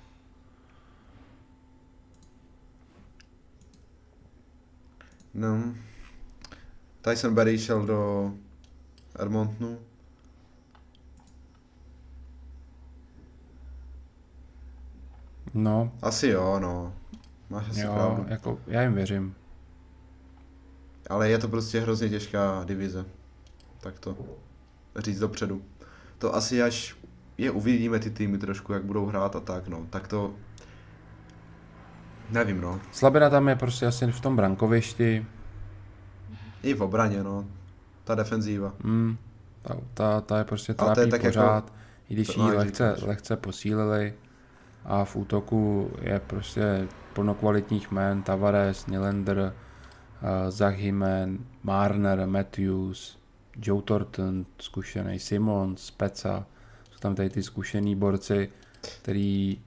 [5.33, 5.73] No.
[7.01, 8.31] Tyson Berry šel do
[9.19, 9.79] Edmontonu.
[15.53, 15.91] No.
[16.01, 16.93] Asi jo, no.
[17.49, 18.25] Máš asi jo, pravdu.
[18.27, 19.35] Jako, já jim věřím.
[21.09, 23.05] Ale je to prostě hrozně těžká divize.
[23.79, 24.17] Tak to
[24.95, 25.61] říct dopředu.
[26.17, 26.95] To asi až
[27.37, 29.87] je uvidíme ty týmy trošku, jak budou hrát a tak, no.
[29.89, 30.33] Tak to
[32.31, 32.79] Nevím, no.
[32.91, 35.25] Slabina tam je prostě asi v tom brankovišti.
[36.63, 37.45] I v obraně, no.
[38.03, 38.73] Ta defenzíva.
[38.83, 39.17] Mm,
[39.61, 41.77] ta, ta, ta je prostě trápí je tak pořád, jako,
[42.09, 44.13] i když ji lehce, lehce posílili
[44.85, 53.19] a v útoku je prostě plno kvalitních jmén, Tavares, Nylander, uh, Zachimen, Marner, Matthews,
[53.61, 56.45] Joe Thornton, zkušený Simon, Speca,
[56.91, 58.49] jsou tam tady ty zkušený borci,
[59.01, 59.61] který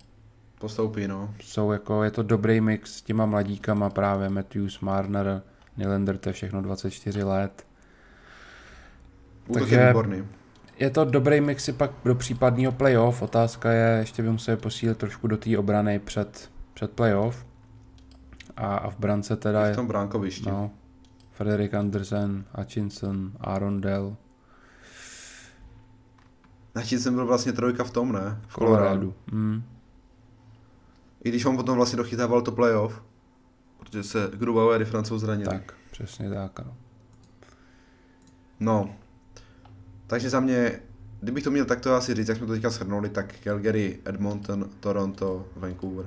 [0.58, 1.34] postoupí, no.
[1.40, 5.42] Jsou jako, je to dobrý mix s těma mladíkama právě Matthews, Marner,
[5.76, 7.66] Nylander, to je všechno 24 let.
[9.48, 10.24] Útok Takže je výborný
[10.78, 13.22] je to dobrý mix pak do případného playoff.
[13.22, 17.46] Otázka je, ještě by museli posílit trošku do té obrany před, před playoff.
[18.56, 19.72] A, a v brance teda I je...
[19.72, 20.48] v tom bránkovišti.
[20.48, 20.70] No,
[21.32, 24.16] Frederick Andersen, Hutchinson, Aaron Dell,
[26.82, 28.40] jsem byl vlastně trojka v tom, ne?
[28.46, 29.14] V Colorado.
[29.32, 29.62] Mm.
[31.24, 33.02] I když on potom vlastně dochytával to playoff,
[33.78, 35.46] protože se Grubauer i Francouz zranil.
[35.46, 36.76] Tak, přesně tak, ano.
[38.60, 38.94] No.
[40.14, 40.80] Takže za mě,
[41.20, 45.46] kdybych to měl takto asi říct, jak jsme to teďka shrnuli, tak Calgary, Edmonton, Toronto,
[45.56, 46.06] Vancouver.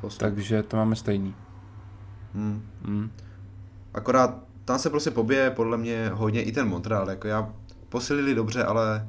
[0.00, 0.20] Postup.
[0.20, 1.34] Takže to máme stejný.
[2.34, 2.62] Hmm.
[2.84, 3.10] Mm.
[3.94, 7.54] Akorát tam se prostě pobije podle mě hodně i ten Montreal, jako já
[7.88, 9.08] posilili dobře, ale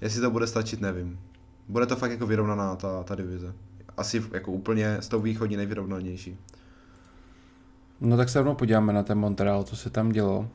[0.00, 1.20] jestli to bude stačit, nevím.
[1.68, 3.54] Bude to fakt jako vyrovnaná ta, ta divize.
[3.96, 6.38] Asi jako úplně s tou východní nejvyrovnanější.
[8.00, 10.48] No tak se rovnou podíváme na ten Montreal, co se tam dělo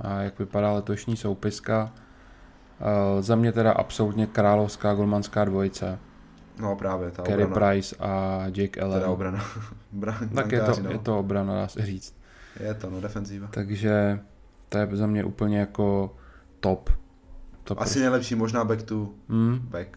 [0.00, 1.92] a jak vypadá letošní soupiska.
[3.14, 5.98] Uh, za mě teda absolutně královská golmanská dvojice.
[6.60, 7.70] No právě, ta Carey obrana.
[7.72, 9.00] Price a Jake Allen.
[9.00, 9.44] Teda obrana.
[9.98, 10.90] Bran- tak je brankáři, to, no.
[10.92, 12.16] je to obrana, dá se říct.
[12.60, 13.48] Je to, no, defenzíva.
[13.50, 14.20] Takže
[14.68, 16.16] to je za mě úplně jako
[16.60, 16.90] top.
[17.64, 19.88] top Asi nejlepší možná back to mm, back.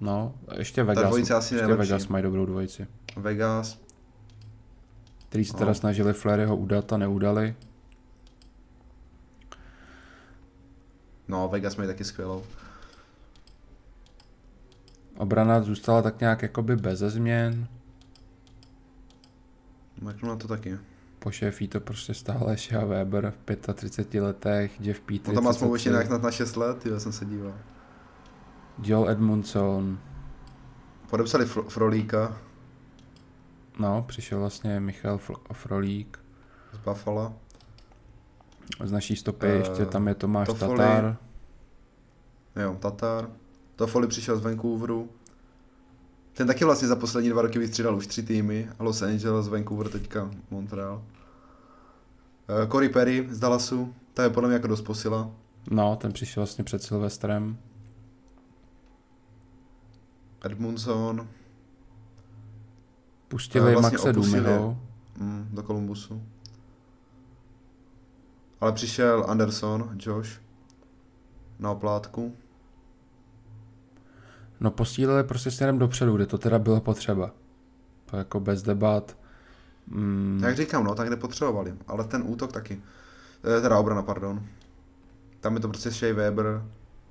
[0.00, 1.04] no, ještě Vegas.
[1.06, 1.90] dvojice asi ještě nejlepší.
[1.90, 2.86] Vegas mají dobrou dvojici.
[3.16, 3.80] Vegas.
[5.28, 5.58] Který se No.
[5.58, 7.54] teda snažili Fleryho udat a neudali.
[11.28, 12.44] No, Vegas mají taky skvělou.
[15.16, 17.68] Obrana zůstala tak nějak jakoby beze změn.
[20.00, 20.78] Mrknu na to taky.
[21.18, 25.52] Po šéfí to prostě stále Shea Weber v 35 letech, Jeff No Petrie tam má
[25.52, 27.54] smlouvu 33, ještě nějak na 6 let, jo, jsem se díval.
[28.82, 29.98] Joel Edmundson,
[31.10, 32.36] Podepsali Fro- Frolíka
[33.78, 36.18] no, přišel vlastně Michal Fro- Frolík.
[36.72, 37.34] z Buffalo.
[38.84, 40.78] Z naší stopy Eh, ještě tam je Tomáš Toffoli.
[40.78, 41.16] Tatar.
[42.62, 43.30] Jo, Tatar.
[43.76, 45.08] Toffoli přišel z Vancouveru.
[46.32, 48.68] Ten taky vlastně za poslední dva roky vystřídal už tři týmy.
[48.78, 51.02] Los Angeles, Vancouver, teďka Montreal.
[52.64, 53.94] Eh, Corey Perry z Dallasu.
[54.14, 55.30] Ta je podle mě jako dost posila.
[55.70, 57.56] No, ten přišel vlastně před Silvestrem.
[60.44, 61.28] Edmundson
[63.28, 64.12] Pustili Eh, vlastně Maxe.
[64.12, 64.78] Dumiho.
[65.18, 66.22] mm, do Columbusu.
[68.64, 70.40] Ale přišel Anderson, Josh.
[71.58, 72.36] Na oplátku.
[74.60, 77.30] No posílili prostě směrem dopředu, kde to teda bylo potřeba.
[78.06, 79.16] To jako bez debat.
[79.86, 81.74] Mm, Jak říkám, no, tak kde potřebovali.
[81.86, 82.80] Ale ten útok taky.
[83.58, 84.42] Eh, Teda obrana, pardon.
[85.40, 86.62] Tam je to prostě Shea Weber,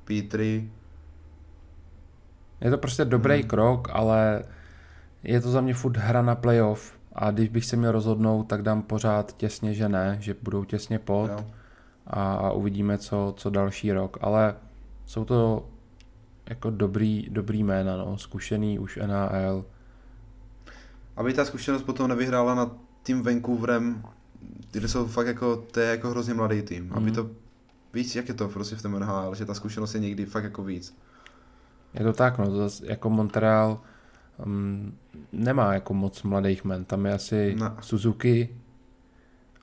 [0.06, 0.72] Petry.
[2.62, 3.50] Je to prostě dobrý Hmm.
[3.50, 4.44] krok, ale
[5.24, 6.94] je to za mě furt hra na playoff.
[7.16, 11.00] A když bych se měl rozhodnout, tak dám pořád těsně, že ne, že budou těsně
[11.00, 11.46] pod Jo.
[12.08, 14.18] a, a uvidíme, co, co další rok.
[14.22, 14.56] Ale
[15.06, 15.66] jsou to
[16.50, 19.66] jako dobrý, dobrý jména, no, zkušený už NHL.
[21.18, 22.72] Aby ta zkušenost potom nevyhrála nad
[23.04, 24.04] tím Vancouverem,
[24.72, 26.94] kde jsou fakt jako, to je jako hrozně mladý tým.
[26.94, 27.16] Aby Mhm.
[27.16, 27.30] to,
[27.94, 30.64] víc, jak je to prostě v tom NHL, že ta zkušenost je někdy fakt jako
[30.64, 30.98] víc.
[31.94, 33.80] Je to tak, no, to zas, jako Montreal
[34.46, 34.98] um,
[35.32, 36.86] nemá jako moc mladých men.
[36.86, 37.72] Tam je asi Ne.
[37.82, 38.50] Suzuki,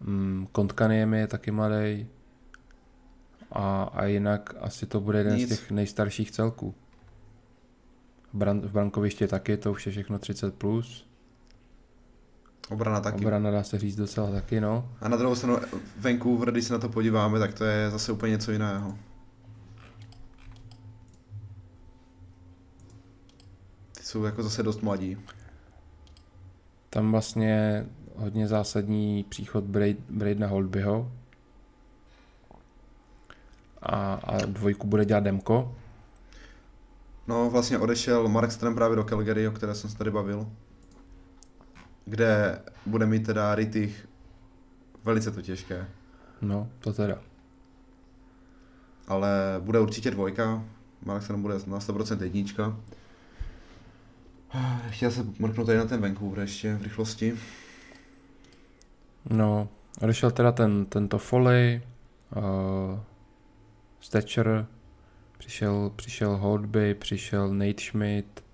[0.06, 2.06] um, Kontkaniemi je taky mladý
[3.52, 5.46] a, a jinak asi to bude jeden Nic.
[5.46, 6.74] z těch nejstarších celků.
[8.32, 10.50] Bran, v brankovišti taky, to už je všechno 30+.
[10.50, 11.06] Plus.
[12.70, 13.24] Obrana taky.
[13.24, 14.88] Obrana dá se říct docela taky, no.
[15.00, 15.58] A na druhou stranu
[15.98, 18.98] Vancouver, když se na to podíváme, tak to je zase úplně něco jiného.
[24.10, 25.16] Jsou jako zase dost mladí.
[26.90, 27.86] Tam vlastně
[28.16, 31.12] hodně zásadní příchod Braid, Braidna Holdbyho.
[33.82, 35.76] A, a dvojku bude dělat Demko.
[37.26, 40.50] No vlastně odešel Mark Strem právě do Calgary, o které jsem se tady bavil.
[42.04, 44.08] Kde bude mít teda Rittich
[45.04, 45.88] velice to těžké.
[46.42, 47.18] No, to teda.
[49.08, 49.30] Ale
[49.60, 50.64] bude určitě dvojka.
[51.04, 52.76] Mark Strem bude na 100% jednička.
[54.90, 57.38] Chtěl jsem mrknout tady na ten Vancouver ještě v rychlosti.
[59.30, 59.68] No,
[60.00, 61.82] odešel teda ten, tento Foley,
[62.36, 63.00] uh,
[64.00, 64.66] Stetcher,
[65.38, 68.44] přišel, přišel Holdby, přišel Nate Schmidt,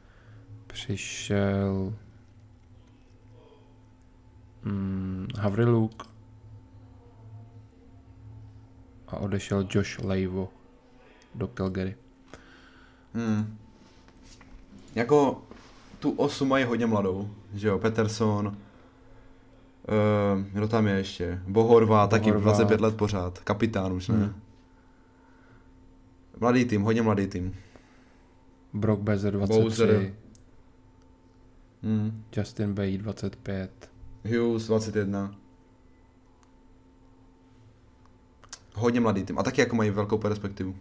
[0.67, 1.95] přišel
[4.65, 6.11] mm, Havriluk
[9.09, 10.49] a odešel Josh Leivo
[11.35, 11.97] do Calgary.
[13.15, 13.59] Hmm.
[14.95, 15.46] Jako
[16.07, 18.55] tu osu mají hodně mladou, že jo, Peterson, uh,
[20.53, 22.57] kdo tam je ještě, Bohorva, taky Bohorvát.
[22.57, 24.17] 25 let pořád, kapitán už, ne?
[24.17, 24.35] Hmm.
[26.41, 27.57] Mladý tým, hodně mladý tým.
[28.73, 30.13] Brock Bezer 23, Bowser.
[31.83, 32.23] Mm.
[32.37, 33.91] Justin Bay 25.
[34.25, 35.35] Hughes 21.
[38.75, 39.39] Hodně mladý tým.
[39.39, 40.75] A taky jako mají velkou perspektivu.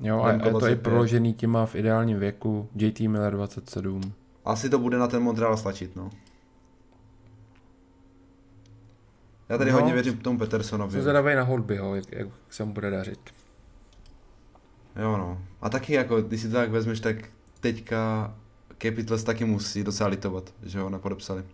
[0.00, 0.82] Jo, a je Demko to i 25.
[0.82, 2.68] proložený těma v ideálním věku.
[2.74, 4.12] JT Miller 27.
[4.46, 6.10] Asi to bude na ten Montreal slačit, no.
[9.48, 9.76] Já tady No.
[9.78, 10.92] hodně věřím tomu Petersonovi.
[10.92, 13.20] Jsem zvědavý na Holbyho, jak, jak se mu bude dařit.
[14.96, 15.38] Jo no.
[15.60, 17.16] A taky jako, když si to tak vezmeš, tak
[17.60, 18.34] teďka
[18.82, 21.44] Capitals taky musí docela litovat, že ho nepodepsali.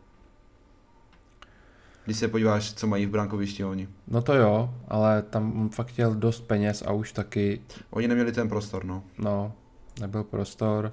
[2.05, 3.89] Když se podíváš, co mají v brankovišti oni.
[4.09, 8.49] No to jo, ale tam fakt chtěl dost peněz a už taky, Oni neměli ten
[8.49, 9.03] prostor, no.
[9.19, 9.53] no,
[10.01, 10.93] nebyl prostor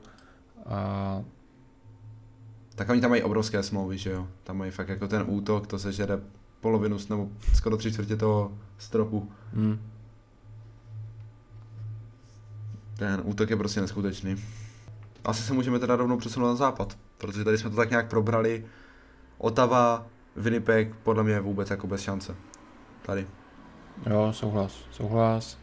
[0.65, 1.23] a
[2.79, 4.27] Tak oni tam mají obrovské smlouvy, že jo.
[4.43, 6.19] Tam mají fakt jako ten útok, to se žere
[6.61, 9.31] polovinu nebo skoro tři čtvrtě toho stropu.
[9.53, 9.79] hm,
[12.97, 14.35] Ten útok je prostě neskutečný.
[15.23, 18.65] Asi se můžeme teda rovnou přesunout na západ, protože tady jsme to tak nějak probrali.
[19.37, 22.35] Otava, Winnipeg, podle mě vůbec jako bez šance.
[23.01, 23.27] Tady.
[24.09, 25.57] jo, souhlas, souhlas.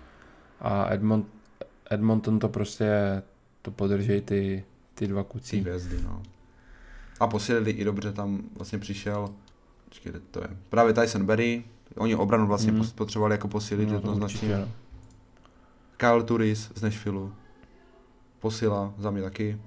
[0.60, 1.26] A Edmont,
[1.90, 3.22] Edmonton to prostě,
[3.62, 4.64] to podržej ty,
[4.94, 5.60] ty dva Ty kucí.
[5.60, 6.22] hvězdy, no.
[7.20, 9.30] A posílili i dobře, tam vlastně přišel,
[9.84, 11.64] počkej, to je, právě Tyson Berry,
[11.96, 12.90] oni obranu vlastně mm.
[12.94, 14.56] potřebovali jako posílit No, to jednoznačně.
[14.58, 14.68] no.
[15.96, 17.32] Kyle Turis z Nashvilleu,
[18.40, 19.60] posila za mě taky.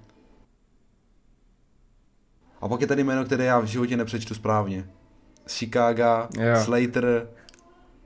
[2.61, 4.89] A pak je tady jméno, které já v životě nepřečtu správně.
[5.47, 6.63] Z Chicago, Jo.
[6.63, 7.27] Slater,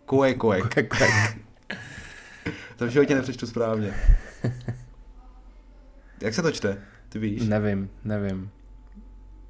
[0.05, 0.61] Koe Koe.
[2.75, 3.93] To v životě nepřečtu správně.
[6.21, 6.81] Jak se to čte?
[7.09, 7.47] Ty víš?
[7.47, 8.49] nevím, nevím.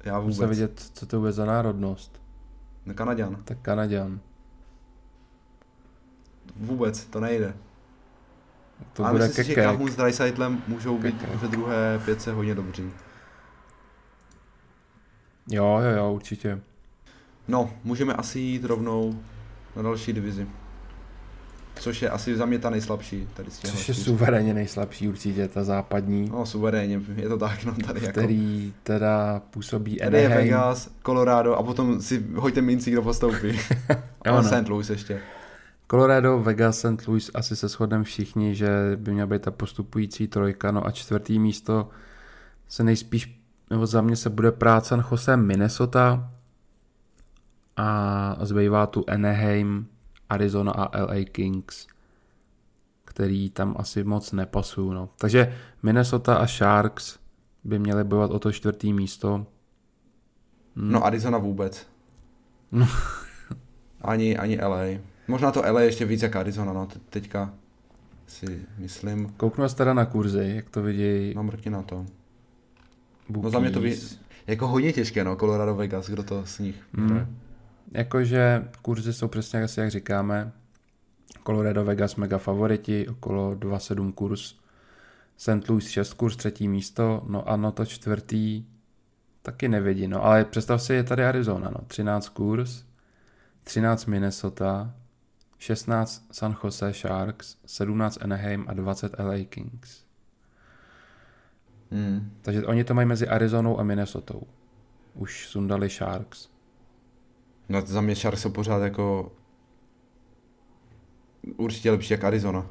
[0.04, 0.58] Já Musím vůbec.
[0.58, 2.22] vidět, co to bude za národnost.
[2.86, 3.36] No, Kanaďan.
[3.44, 4.20] Tak Kanaďan.
[6.56, 7.54] Vůbec, to nejde.
[8.92, 11.36] To Ale bude myslím si, že s Dreisaitlem můžou být Kekek.
[11.42, 12.90] ve druhé pětce hodně dobří.
[15.50, 16.60] Jo, jo, jo, určitě.
[17.48, 19.22] No, můžeme asi jít rovnou
[19.76, 20.46] na další divizi.
[21.76, 25.64] Což je asi za mě ta nejslabší tady z Což je suverénně nejslabší určitě, ta
[25.64, 28.12] západní, No, suverénně, je to tak, no tady jako.
[28.12, 30.44] který teda působí Tady je Anaheim.
[30.44, 33.58] Vegas, Colorado a potom si hoďte minci, kdo postoupí.
[34.24, 34.42] a no.
[34.42, 34.68] St.
[34.68, 35.20] Louis ještě.
[35.90, 37.08] Colorado, Vegas, St.
[37.08, 41.38] Louis, asi se shodneme všichni, že by měla být ta postupující trojka, no a čtvrtý
[41.38, 41.88] místo
[42.68, 46.30] se nejspíš, nebo za mě se bude prát San Jose Minnesota
[47.76, 49.86] a zbývá tu Anaheim,
[50.34, 51.86] Arizona a LA Kings,
[53.04, 54.94] který tam asi moc nepasují.
[54.94, 55.08] No.
[55.18, 57.18] Takže Minnesota a Sharks
[57.64, 59.46] by měly bojovat o to čtvrtý místo.
[60.76, 60.92] Hmm.
[60.92, 61.86] No Arizona vůbec.
[64.00, 64.84] Ani, ani LA.
[65.28, 67.52] Možná to LA ještě víc jak Arizona, no te- teďka
[68.26, 69.28] si myslím.
[69.36, 72.06] Kouknu se teda na kurzy, jak to vidějí No mrkni na to.
[73.28, 73.44] bookies.
[73.44, 73.98] No za mě to by,
[74.46, 77.36] jako hodně těžké, no, Colorado Vegas, kdo to z nich Hmm.
[77.94, 80.52] Jakože kurzy jsou přesně asi jak říkáme.
[81.46, 84.54] Colorado Vegas mega favoriti, okolo 2,7 kurz.
[85.36, 85.68] St.
[85.68, 88.64] Louis 6 kurz, třetí místo, no a no to čtvrtý
[89.42, 92.84] taky nevidí, no ale představ si, je tady Arizona, no 13 kurz,
[93.64, 94.94] 13 Minnesota,
[95.58, 100.04] 16 San Jose Sharks, 17 Anaheim a 20 LA Kings.
[101.90, 102.30] Hmm.
[102.42, 104.42] Takže oni to mají mezi Arizonou a Minnesotou.
[105.14, 106.53] Už sundali Sharks.
[107.68, 109.32] No za mě Sharks jsou pořád jako
[111.56, 112.66] určitě lepší jak Arizona.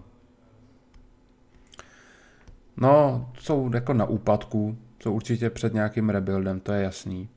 [2.77, 7.29] No, jsou jako na úpadku, jsou určitě před nějakým rebuildem, to je jasný.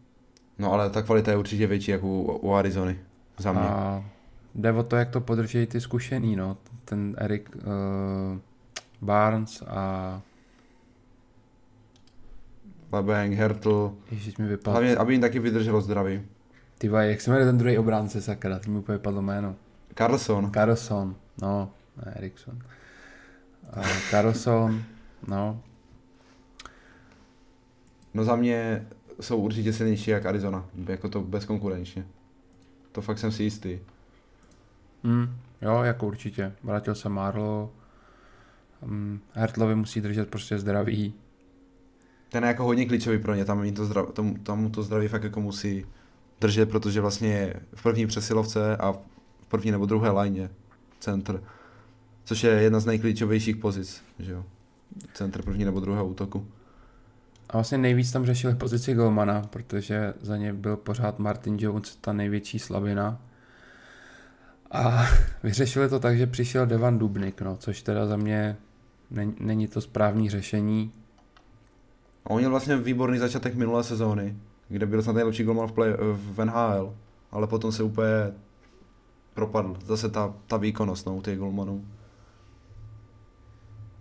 [0.58, 2.98] No ale ta kvalita je určitě větší jako u, u Arizony.
[3.38, 3.62] Za mě.
[3.62, 4.04] A
[4.54, 6.56] jde o to, jak to podrží ty zkušený, no.
[6.84, 7.62] Ten Eric uh,
[9.02, 10.20] Barnes a
[12.92, 13.94] Lebang, Hertl.
[14.10, 14.70] Ježíš mi vypadl.
[14.70, 16.22] Hlavně, aby jim taky vydrželo zdraví.
[16.78, 19.56] Ty vole, jak se jmenuje ten druhý obránce, sakra, ty mi úplně vypadlo jméno.
[19.98, 20.50] Carlson.
[20.54, 21.70] Carlson, no,
[22.06, 22.58] ne Erikson.
[24.10, 24.82] Carlson,
[25.28, 25.60] no,
[28.16, 28.86] No za mě
[29.20, 30.66] jsou určitě silnější jak Arizona.
[30.88, 32.06] Jako to bezkonkurenčně.
[32.92, 33.78] To fakt jsem si jistý.
[35.02, 36.52] mm, jo, jako určitě.
[36.62, 37.72] Vrátil se Marlo,
[38.82, 41.14] um, Hertlovi musí držet prostě zdraví.
[42.28, 44.82] Ten je jako hodně klíčový pro ně, tam, jim to zdrav, tam, tam mu to
[44.82, 45.86] zdraví fakt jako musí
[46.40, 48.92] držet, protože vlastně je v první přesilovce a
[49.40, 50.50] v první nebo druhé lajně
[51.00, 51.42] centr.
[52.24, 54.44] Což je jedna z nejklíčovějších pozic, že jo.
[55.14, 56.46] Centr první nebo druhého útoku.
[57.48, 62.12] A vlastně nejvíc tam řešili pozici golmana, protože za ně byl pořád Martin Jones ta
[62.12, 63.20] největší slabina.
[64.70, 65.06] A
[65.42, 68.56] vyřešili to tak, že přišel Devan Dubnik, no, což teda za mě
[69.10, 70.92] není, není to správný řešení.
[72.24, 74.36] A on měl vlastně výborný začátek minulé sezóny,
[74.68, 76.94] kde byl snad nejlepší golman v, play, v NHL,
[77.30, 78.32] ale potom se úplně
[79.34, 79.76] propadl.
[79.84, 81.84] Zase ta, ta výkonnost no, těch golmanů.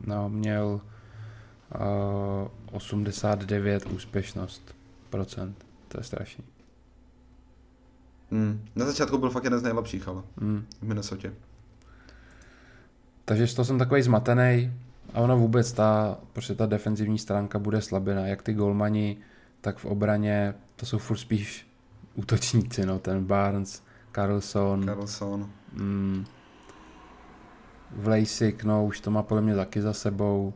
[0.07, 0.81] No, měl
[1.75, 4.75] uh, 89 úspěšnost
[5.09, 5.65] procent.
[5.87, 6.43] To je strašný.
[8.31, 8.65] Mm.
[8.75, 10.65] Na začátku byl fakt jeden z nejlepších, ale Mm.
[10.81, 11.29] v Minnesota.
[13.25, 14.73] Takže z toho jsem takový zmatený
[15.13, 18.27] a ono vůbec ta, prostě ta defenzivní stránka bude slabina.
[18.27, 19.17] Jak ty golmani,
[19.65, 21.67] tak v obraně, to jsou furt spíš
[22.15, 23.83] útočníci, no, ten Barnes,
[24.15, 25.49] Carlson, Carlson.
[25.73, 26.25] mm,
[27.91, 30.53] Vlasic, no, už to má podle mě taky za sebou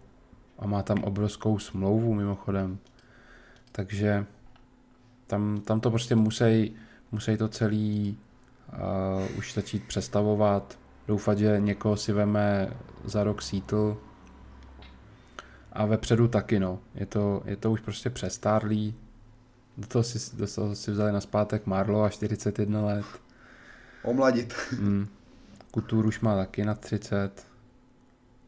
[0.59, 2.77] a má tam obrovskou smlouvu mimochodem.
[3.71, 4.25] Takže
[5.27, 6.75] tam, tam to prostě musí,
[7.11, 8.17] musí to celý
[8.73, 13.95] uh, už začít přestavovat, doufat, že někoho si veme za rok Seattle
[15.73, 16.79] a vepředu taky no.
[16.95, 18.95] Je to, je to už prostě přestárlý.
[19.77, 23.05] Do toho si, do toho si vzali na zpátek Marlo a 41 let.
[24.03, 24.53] Omladit.
[24.79, 25.07] Mm.
[25.71, 27.45] Kutur už má taky na 30.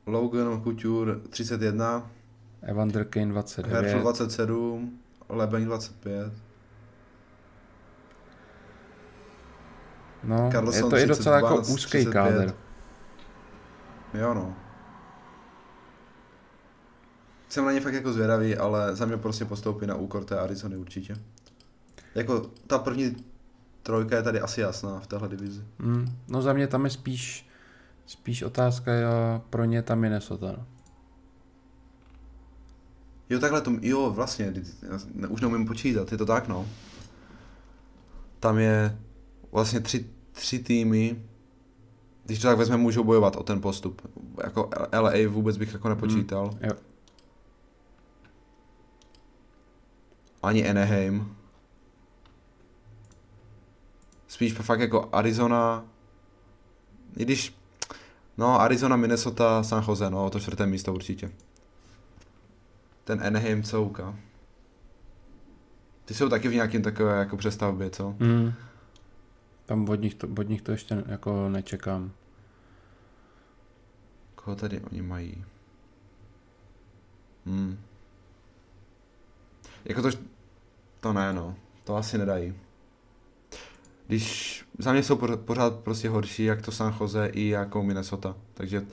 [0.05, 2.11] Logan Couture 31,
[2.61, 4.01] Evander Kane Herschel 29.
[4.01, 4.99] 27,
[5.29, 6.33] Lebeň 25.
[10.23, 12.13] No, Carlson je to i docela 32, jako úzký 35.
[12.13, 12.53] kádr.
[14.13, 14.55] Jo no.
[17.51, 20.77] Jsem na ně fakt jako zvědavý, ale za mě prostě postoupí na úkor té Arizony
[20.77, 21.15] určitě.
[22.15, 23.15] Jako ta první
[23.83, 25.61] trojka je tady asi jasná v téhle divizi.
[25.79, 27.49] Mm, no za mě tam je spíš,
[28.05, 30.51] spíš otázka jo, pro ně ta Minnesota.
[30.57, 30.65] No.
[33.29, 34.53] Jo takhle to, jo vlastně,
[35.21, 36.67] já už neumím počítat, je to tak no.
[38.39, 38.99] Tam je
[39.51, 41.21] vlastně tři, tři týmy,
[42.25, 44.01] když to tak vezmeme, můžou bojovat o ten postup.
[44.43, 46.51] Jako LA vůbec bych jako nepočítal.
[46.51, 46.90] Mm, jo.
[50.43, 51.37] Ani Anaheim.
[54.27, 55.85] Spíš fakt jako Arizona,
[57.17, 57.55] i když,
[58.37, 61.31] no Arizona, Minnesota, San Jose, no to čtvrté místo určitě.
[63.03, 64.15] Ten Anaheim couka.
[66.05, 68.15] Ty jsou taky v nějakém takové jako přestavbě, co?
[68.19, 68.53] Mm.
[69.65, 72.11] Tam od nich, to, od nich to ještě jako nečekám.
[74.35, 75.45] Koho tady oni mají?
[77.45, 77.79] Hmm.
[79.85, 80.09] Jako to,
[81.01, 81.55] to ne, no.
[81.83, 82.53] To asi nedají.
[84.07, 88.35] Když za mě jsou pořád, prostě horší, jak to San Jose i jako Minnesota.
[88.53, 88.85] Takže,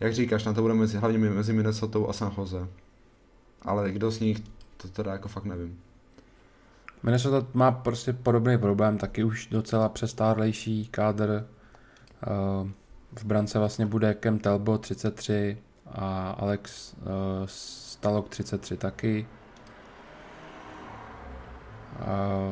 [0.00, 2.68] jak říkáš, na to bude mezi, hlavně mezi Minnesota a San Jose.
[3.62, 4.42] Ale kdo z nich,
[4.76, 5.80] to teda jako fakt nevím.
[7.02, 11.46] Minnesota má prostě podobný problém, taky už docela přestárlejší kádr.
[12.26, 12.70] Uh,
[13.12, 17.02] v brance vlastně bude Kem Telbo 33 a Alex uh,
[17.46, 19.26] Stalok 33 taky.
[22.00, 22.06] Uh,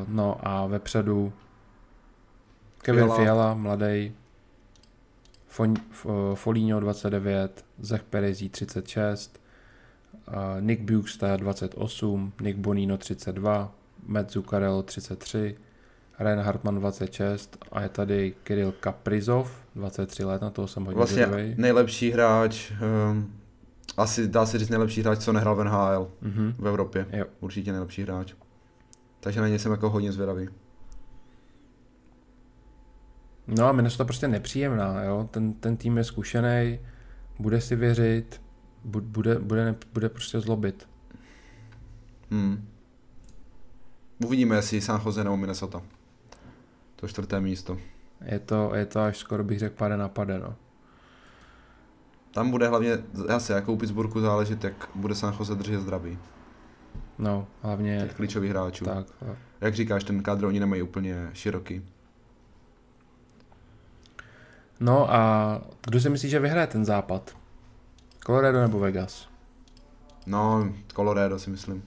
[0.08, 1.32] no a vepředu
[2.78, 3.16] Kevin Fiala.
[3.16, 4.12] Fiala, mladý,
[5.48, 9.40] F, Foligno 29, Zach Perezí 36,
[10.28, 13.72] uh, Nick Bukestad 28, Nick Bonino 32,
[14.06, 15.56] Matt Zuccarello 33,
[16.18, 21.26] Ryan Hartman 26 a je tady Kirill Kaprizov 23 let, na toho jsem hodně Vlastně
[21.26, 21.54] zvědavý.
[21.58, 22.72] nejlepší hráč,
[23.10, 23.32] um,
[23.96, 26.54] asi dá se říct nejlepší hráč, co nehrál v NHL Mhm.
[26.58, 27.06] v Evropě.
[27.12, 27.24] Jo.
[27.40, 28.34] Určitě nejlepší hráč.
[29.22, 30.48] Takže na něj jsem jako hodně zvědavý.
[33.46, 35.28] No a Minnesota prostě nepříjemná, jo?
[35.30, 36.78] Ten, ten tým je zkušený,
[37.38, 38.42] bude si věřit,
[38.84, 40.88] bu- bude, bude, bude prostě zlobit.
[42.30, 42.68] Hmm.
[44.24, 45.82] Uvidíme, jestli San Jose nebo Minnesota.
[46.96, 47.78] To čtvrté místo.
[48.24, 50.54] Je to, je to až skoro bych řekl pade na pade, no.
[52.30, 56.18] Tam bude hlavně, zase jako u Pittsburghu záležet, jak bude San Jose držet zdraví.
[57.18, 58.84] No, hlavně Těch klíčových hráčů.
[58.84, 59.06] tak.
[59.20, 59.38] tak.
[59.60, 61.82] Jak říkáš, ten kádr oni nemají úplně široký.
[64.80, 67.36] No a kdo si myslí, že vyhraje ten západ?
[68.26, 69.28] Colorado nebo Vegas?
[70.26, 71.82] No, Colorado si myslím.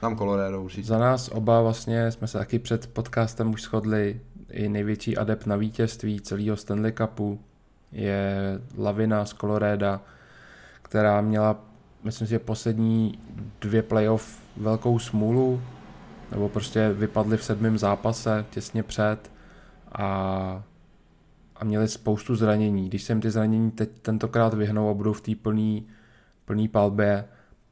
[0.00, 0.86] Tam Colorado určitě.
[0.88, 4.20] Za nás oba vlastně jsme se taky před podcastem už shodli,
[4.50, 7.40] i největší adept na vítězství celého Stanley Cupu
[7.92, 8.34] je
[8.76, 10.00] Lavina z Colorado,
[10.82, 11.64] která měla,
[12.04, 13.18] myslím si, že poslední
[13.60, 15.62] dvě playoff velkou smůlu,
[16.30, 19.32] nebo prostě vypadli v sedmém zápase těsně před
[19.92, 20.62] a,
[21.56, 22.88] a měli spoustu zranění.
[22.88, 25.86] Když se jim ty zranění teď tentokrát vyhnou a budou v té plný,
[26.44, 27.24] plný palbě,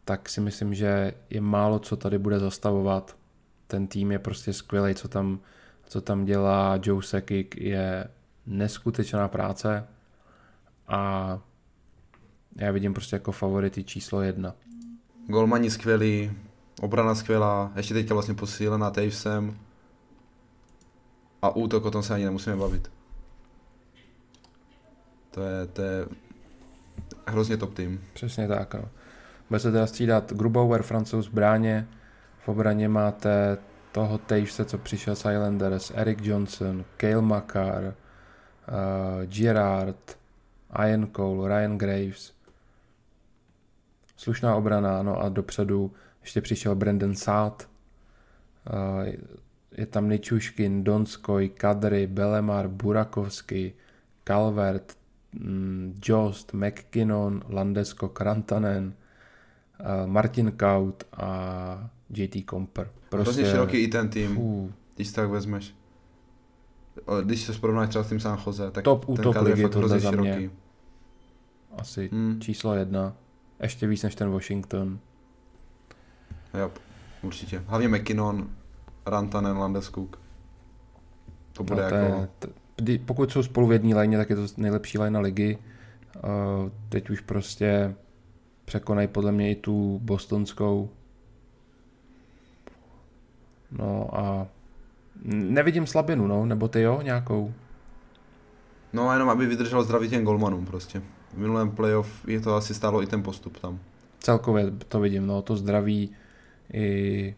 [0.05, 3.17] tak si myslím, že je málo, co tady bude zastavovat.
[3.67, 5.41] Ten tým je prostě skvělý, co tam,
[5.87, 8.09] co tam dělá Joe Sakic, je
[8.47, 9.87] neskutečná práce
[10.89, 11.39] a
[12.57, 14.55] já vidím prostě jako favority číslo jedna.
[15.27, 16.31] Golmani skvělí,
[16.81, 19.59] Obrana skvělá, ještě teďka vlastně posílená Tavesem.
[21.43, 22.91] A útok, o tom se ani nemusíme bavit.
[25.31, 26.07] To je, to je
[27.27, 28.05] hrozně top tým.
[28.13, 28.89] Přesně tak, no.
[29.49, 31.89] Bude se teda střídat Grubauer, francouz v bráně,
[32.45, 33.59] v obraně máte
[33.93, 37.95] toho Tavese, co přišel z Islanders, Eric Johnson, Kale Makar, uh,
[39.25, 40.19] Gerard,
[40.87, 42.33] Ian Cole, Ryan Graves.
[44.21, 47.69] Slušná obrana, no a dopředu ještě přišel Brandon Saad,
[48.73, 49.07] uh,
[49.77, 53.75] je tam Ničuškin, Donskoj, Kadry, Belemar, Burakovsky,
[54.25, 54.97] Calvert,
[55.33, 58.93] mm, Jost, McKinnon, Landesko, Krantanen,
[59.81, 62.91] uh, Martin Kaut a JT Comper.
[63.09, 63.23] Prostě...
[63.33, 64.71] Hrozně široký i ten tým, uh.
[64.97, 65.75] když si tak vezmeš.
[67.23, 70.11] Když se porovnáš třeba s tím San Jose, tak Top ten útok je tohle hrozně
[70.11, 70.29] široký.
[70.29, 70.51] mě.
[71.79, 72.41] Asi Hmm.
[72.41, 73.17] číslo jedna.
[73.63, 74.99] Ještě víc než ten Washington.
[76.59, 76.71] Jo,
[77.23, 77.63] určitě.
[77.67, 78.51] Hlavně McKinnon,
[79.07, 80.19] Rantanen, Landeskog.
[81.53, 82.21] To bude No, to jako...
[82.21, 85.59] je, t- kdy, pokud jsou spolu v jedné lajně, tak je to nejlepší lajna ligy.
[86.17, 87.95] Uh, teď už prostě
[88.65, 90.91] překonají podle mě i tu bostonskou.
[93.71, 94.47] No a
[95.25, 97.55] nevidím slabinu, no, nebo ty jo, nějakou.
[98.93, 101.03] No a jenom aby vydržel zdravý těm golmanům prostě.
[101.35, 103.79] V minulém playoff je to asi stálo i ten postup tam.
[104.19, 106.11] Celkově to vidím, no, to zdraví
[106.73, 107.35] i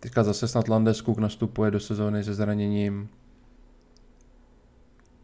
[0.00, 3.08] teďka zase snad Landeskuk nastupuje do sezóny se zraněním.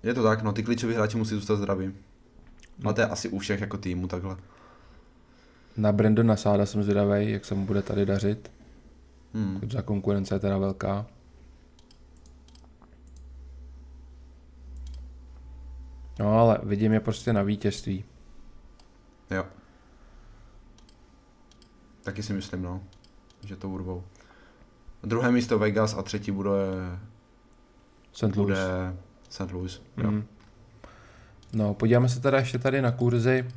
[0.03, 1.93] Je to tak, no ty klíčoví hráči musí zůstat zdraví.
[2.79, 2.95] No.
[2.95, 4.37] To je asi u všech jako týmu takhle.
[5.77, 8.51] Na Brandona Sáda jsem zvědavý, jak se mu bude tady dařit.
[9.35, 9.61] Hmm.
[9.71, 11.07] Za konkurence je teda velká.
[16.19, 18.05] No ale vidím je prostě na vítězství.
[19.31, 19.47] Jo.
[22.03, 22.83] Taky si myslím, no.
[23.47, 24.05] Že to urvou.
[25.03, 26.51] Druhé místo Vegas a třetí bude,
[28.13, 28.23] St.
[28.23, 28.37] Louis.
[28.37, 28.57] bude
[29.29, 29.53] St.
[29.53, 29.83] Louis.
[29.97, 30.11] Jo.
[30.11, 30.25] Mm.
[31.53, 33.49] No, podíváme se teda ještě tady na kurzy.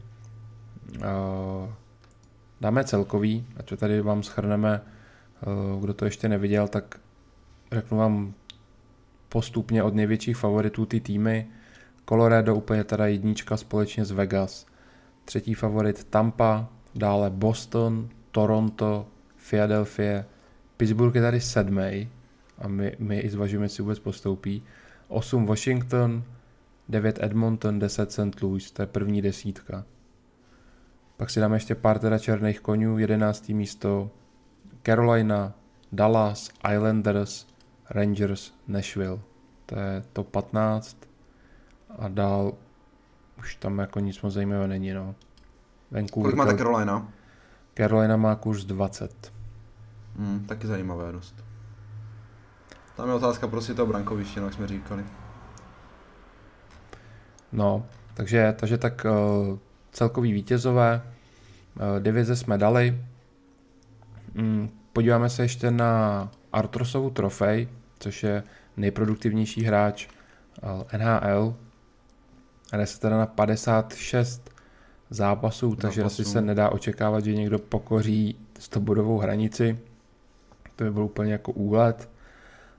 [2.62, 4.82] Dáme celkový, ať to tady vám schrneme.
[5.80, 7.00] Kdo to ještě neviděl, tak
[7.72, 8.34] řeknu vám
[9.30, 11.48] postupně od největších favoritů ty týmy.
[12.10, 14.66] Colorado úplně teda jednička společně s Vegas.
[15.26, 19.08] Třetí favorit Tampa, dále Boston, Toronto,
[19.50, 20.26] Philadelphia.
[20.78, 22.10] Pittsburgh je tady sedmý
[22.58, 24.64] a my, my i zvažujeme, jestli vůbec postoupí.
[25.08, 26.24] 8 Washington,
[26.90, 28.42] 9 Edmonton, 10 St.
[28.42, 29.86] Louis, to je první desítka.
[31.18, 33.50] Pak si dáme ještě pár teda černých konňů, 11.
[33.50, 34.12] místo
[34.86, 35.54] Carolina,
[35.92, 37.48] Dallas, Islanders,
[37.90, 39.20] Rangers, Nashville.
[39.66, 41.07] To je to 15.
[42.00, 42.54] A dál
[43.40, 45.16] už tam jako nic moc zajímavého není, no.
[45.92, 47.08] Vancouver, Kolik máte Carolina?
[47.78, 49.34] Carolina má kurz 20.
[50.18, 51.46] Hmm, taky zajímavé dost.
[52.96, 55.06] Tam je otázka prostě toho brankoviště, no, jak jsme říkali.
[57.52, 59.58] No, takže, takže tak uh,
[59.92, 61.02] celkový vítězové,
[61.76, 63.02] uh, divize jsme dali.
[64.34, 67.68] Mm, podíváme se ještě na Artrosovu trofej,
[68.00, 68.44] což je
[68.78, 70.08] nejproduktivnější hráč
[70.64, 71.56] uh, NHL.
[72.74, 74.50] Hraje se teda na 56
[75.10, 76.22] zápasů, takže Zápasů.
[76.22, 79.80] asi se nedá očekávat, že někdo pokoří 100 bodovou hranici.
[80.76, 82.10] To by byl úplně jako úlet.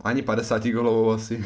[0.05, 1.45] Ani 50 golovou asi.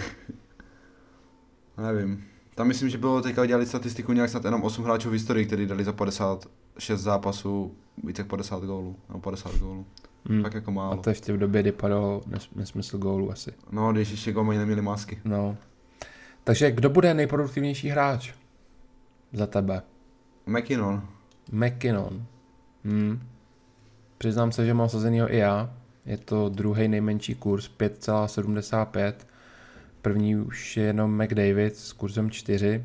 [1.79, 2.25] Nevím.
[2.55, 5.67] Tam myslím, že bylo teďka dělali statistiku nějak snad jenom 8 hráčů v historii, kteří
[5.67, 7.75] dali za 56 zápasů
[8.05, 8.97] více jak 50 gólů.
[9.09, 9.87] Nebo 50 gólů.
[10.29, 10.43] Hmm.
[10.43, 10.97] Tak jako A málo.
[11.03, 13.53] to ještě v době, kdy padal nes- nesmysl gólu asi.
[13.71, 15.21] No, když ještě golmani neměli masky.
[15.25, 15.57] No.
[16.45, 18.33] Takže kdo bude nejproduktivnější hráč
[19.33, 19.83] za tebe?
[20.47, 21.09] McKinnon.
[21.53, 22.27] McKinnon.
[22.85, 23.29] Hmm.
[24.19, 25.75] Přiznám se, že mám sazenýho i já.
[26.07, 29.15] Je to druhý nejmenší kurz, 5,75.
[30.03, 32.85] První už je jenom McDavid s kurzem 4.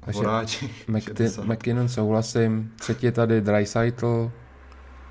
[0.00, 0.66] Takže Horáči.
[0.88, 1.44] McTi- 60.
[1.44, 2.72] McKinnon souhlasím.
[2.78, 4.32] Třetí je tady Dreisaitl.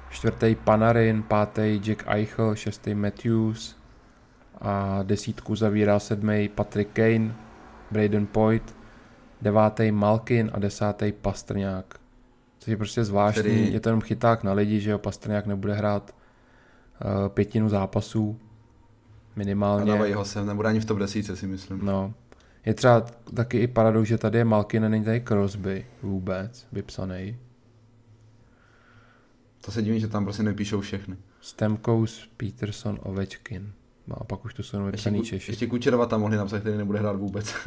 [0.10, 3.77] Čtvrtý Panarin, pátý Jack Eichel, šestý Matthews
[4.62, 7.36] a desítku zavírá sedmý Patrick Kane,
[7.92, 8.76] Braden Point,
[9.42, 12.00] devátý Malkin a desátý Pastrňák.
[12.60, 15.74] Což je prostě zvláštní, Který- je to jenom chyták na lidi, že jo, Pastrňák nebude
[15.74, 16.16] hrát
[17.06, 19.92] uh, pětinu zápasů A minimálně.
[19.92, 21.80] dávají ho sem, nebude ani v top 10 si myslím.
[21.86, 22.14] No.
[22.66, 23.02] Je třeba
[23.34, 27.38] taky i paradox, že tady je Malkin a není tady Crosby vůbec vypsaný.
[29.66, 31.18] To se divím, že tam prostě nepíšou všechny.
[31.42, 33.72] Stemkous, Peterson, Ovečkin.
[34.08, 35.52] No a pak už to jsou jenom Ještě, vypsaný Češi.
[35.52, 37.54] ještě Kučerova tam mohli napsat, který nebude hrát vůbec.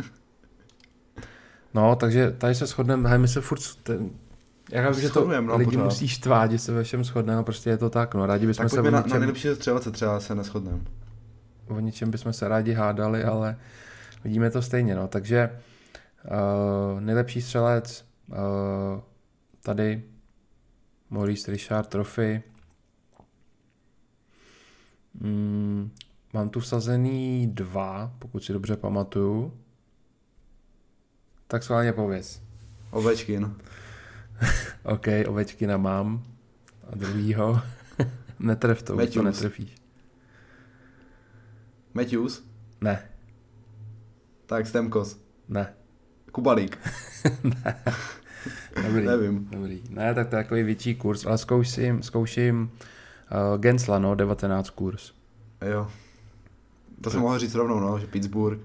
[1.75, 4.11] No, takže tady se shodneme, my se furt ten,
[4.73, 5.85] Já vím, že to no, lidi pořád.
[5.85, 8.62] musí štvát, že se ve všem shodneme, no prostě je to tak, no rádi bychom
[8.65, 10.81] Tak se o na, na něčem, nejlepší střelce třeba se neschodneme.
[11.69, 13.57] o něčem bychom se rádi hádali, ale
[14.25, 15.59] vidíme to stejně, no, takže
[16.95, 18.37] uh, nejlepší střelec uh,
[19.62, 20.03] tady
[21.11, 22.43] Maurice Richard Trophy
[25.21, 25.91] mm,
[26.32, 29.52] mám tu vsazený dva, pokud si dobře pamatuju
[31.47, 32.43] tak schválně pověz.
[32.90, 33.55] Ovečkin.
[34.85, 36.23] OK, Ovečkina mám.
[36.93, 37.61] A druhýho.
[38.39, 39.24] Netref to, už to Matthews.
[39.24, 39.74] netrefíš.
[41.94, 42.43] Matthews.
[42.81, 43.09] Ne,
[44.47, 45.20] Tak Stemkos.
[45.48, 45.74] ne.
[46.32, 46.78] Kubalík.
[48.86, 49.07] Dobrý.
[49.07, 49.48] Nevím.
[49.51, 49.82] Dobrý.
[49.90, 52.70] Ne, tak to je takový větší kurz, ale zkouším, zkouším
[53.52, 55.12] uh, Gensla, no, 19 kurz.
[55.73, 55.90] Jo.
[57.01, 58.60] To jsem mohl říct rovnou, no, že Pittsburgh.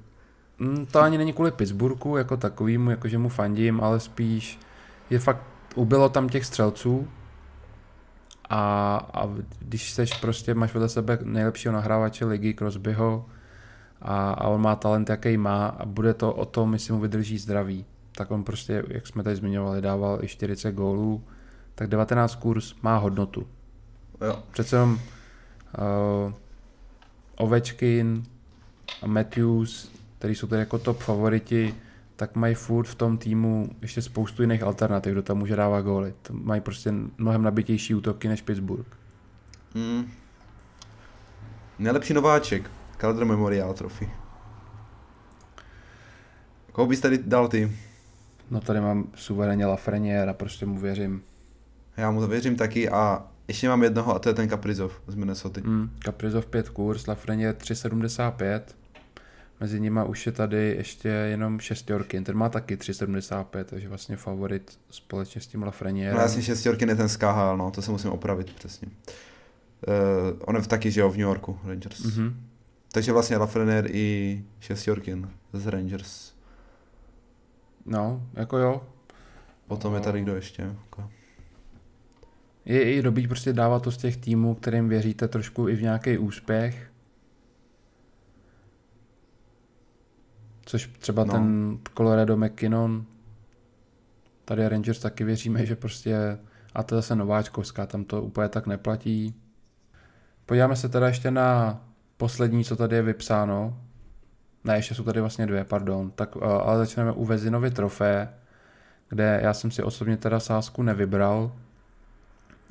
[0.59, 4.59] Mm, to ani není kvůli Pittsburghu jako takovýmu, jakože mu fandím, ale spíš
[5.09, 5.41] je fakt,
[5.75, 7.07] ubylo tam těch střelců
[8.49, 9.29] a, a
[9.59, 13.25] když seš prostě, máš vedle sebe nejlepšího nahrávače ligy Crosbyho
[14.01, 17.37] a, a on má talent, jaký má a bude to o tom, jestli mu vydrží
[17.37, 17.85] zdraví.
[18.15, 21.23] Tak on prostě, jak jsme tady zmiňovali, dával i 40 gólů,
[21.75, 23.47] tak 19 kurz má hodnotu.
[24.21, 24.43] Jo.
[24.51, 26.33] Přece jenom uh,
[27.37, 28.23] Ovečkin
[29.01, 31.75] a Matthews, který jsou tady jako top favoriti,
[32.15, 36.13] tak mají furt v tom týmu ještě spoustu jiných alternativ, kdo tam může dávat góly.
[36.21, 38.87] To mají prostě mnohem nabitější útoky než Pittsburgh.
[39.73, 40.11] Mm.
[41.79, 42.71] Nejlepší nováček.
[42.97, 44.09] Calder Memorial Trophy.
[46.71, 47.71] Koho bys tady dal ty?
[48.51, 51.23] No tady mám suverénně Lafreniere a prostě mu věřím.
[51.97, 55.15] Já mu to věřím taky a ještě mám jednoho a to je ten Kaprizov z
[55.15, 55.61] Minnesota.
[55.63, 58.61] Mm, Kaprizov 5 kurz, Lafreniere 3,75.
[59.59, 64.79] Mezi nimi už je tady ještě jenom šestorky, ten má taky 3,75, takže vlastně favorit
[64.89, 66.15] společně s tím Lafrenierem.
[66.15, 68.87] No jasně šestěrky ne ten SKH, no, to se musím opravit přesně.
[68.87, 71.99] Uh, on je v taky, že jo, v New Yorku, Rangers.
[71.99, 72.21] Mm-hmm.
[72.21, 72.41] Mhm.
[72.91, 76.33] Takže vlastně Lafreniere i šestěrkin z Rangers.
[77.85, 78.81] No, jako jo.
[79.67, 80.61] Potom je tady kdo ještě?
[80.61, 81.09] Jako.
[82.65, 86.17] Je i dobrý prostě dávat to z těch týmů, kterým věříte trošku i v nějaký
[86.17, 86.91] úspěch.
[90.65, 91.33] Což třeba No.
[91.33, 93.05] ten Colorado McKinnon,
[94.45, 96.37] tady Rangers taky věříme, že prostě,
[96.73, 99.35] a to je zase nováčkovská, tam to úplně tak neplatí.
[100.45, 101.81] Podíváme se teda ještě na
[102.17, 103.79] poslední, co tady je vypsáno.
[104.63, 106.11] Ne, ještě jsou tady vlastně dvě, pardon.
[106.11, 108.29] Tak, uh, ale začneme u Vezinovy trofé,
[109.09, 111.51] kde já jsem si osobně teda sázku nevybral.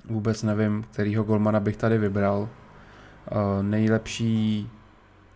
[0.05, 2.41] Vůbec nevím, kterýho golmana bych tady vybral.
[2.41, 4.71] Uh, nejlepší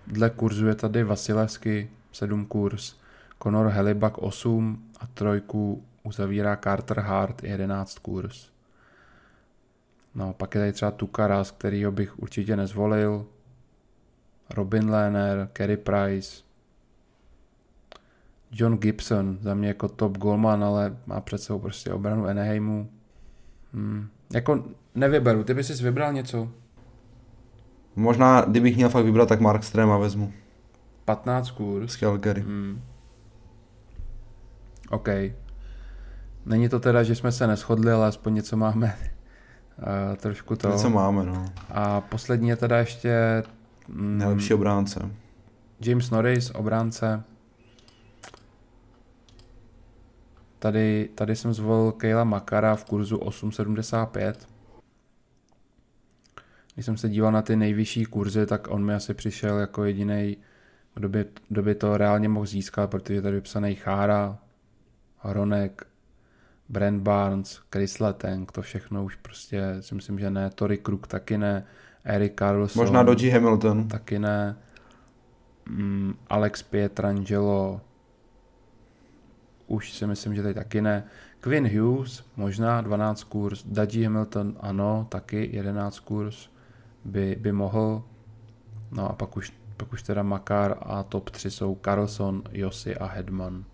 [0.06, 2.96] dle kurzu je tady Vasilevsky, 7 kurz,
[3.42, 8.48] Conor Helibak 8 a trojku uzavírá Carter Hart 11 kurz.
[10.14, 13.26] No, pak je tady třeba Tukaras, kterýho bych určitě nezvolil.
[14.50, 16.42] Robin Lehner, Kerry Price,
[18.52, 22.90] John Gibson, za mě jako top golman, ale má před sebou prostě obranu Anaheimu.
[23.72, 24.08] Hmm.
[24.32, 24.64] Jako
[24.94, 26.48] nevyberu, ty bys si vybral něco?
[27.96, 30.32] Možná, kdybych měl fakt vybrat, tak Mark Strema vezmu.
[31.04, 31.92] 15 kurz.
[31.92, 32.40] Z Calgary.
[32.40, 32.82] Hmm.
[34.90, 35.08] OK.
[36.46, 38.96] Není to teda, že jsme se neschodli, ale aspoň něco máme
[39.78, 40.70] uh, trošku to.
[40.70, 41.46] To, co máme, no.
[41.70, 43.42] A poslední je teda ještě
[43.88, 45.10] mm, Nejlepší obránce.
[45.80, 47.22] James Norris, obránce.
[50.58, 54.34] Tady, tady jsem zvolil Kejla Makara v kurzu 8,75.
[56.74, 60.36] Když jsem se díval na ty nejvyšší kurzy, tak on mi asi přišel jako jediný,
[60.94, 64.38] kdo by, kdo by to reálně mohl získat, protože tady je vypsaný Chára,
[65.18, 65.86] Hronek,
[66.68, 70.50] Brent Barnes, Chris Letang, to všechno už prostě si myslím, že ne.
[70.50, 71.64] Tory Kruk taky ne.
[72.04, 73.88] Eric Carlson Možná Dodgy Hamilton.
[73.88, 74.56] taky ne.
[75.68, 77.80] Mm, Alex Pietrangelo
[79.68, 81.04] už si myslím, že tady taky ne.
[81.40, 83.64] Quinn Hughes, možná 12 kurz.
[83.66, 86.48] Dudgy Hamilton, ano, taky 11 kurz
[87.04, 88.02] by, by mohl.
[88.90, 93.06] No a pak už, pak už teda Makar a top 3 jsou Carlson, Josi a
[93.06, 93.64] Hedman.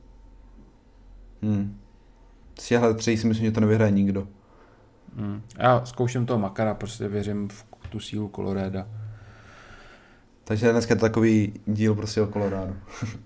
[1.42, 1.80] Hmm.
[2.58, 4.28] Z těchhle tři si myslím, že to nevyhraje nikdo.
[5.14, 5.42] Mm.
[5.58, 8.88] Já zkouším toho Makara, prostě věřím v tu sílu Colorada.
[10.44, 12.76] Takže dneska je to takový díl prostě o Colorado.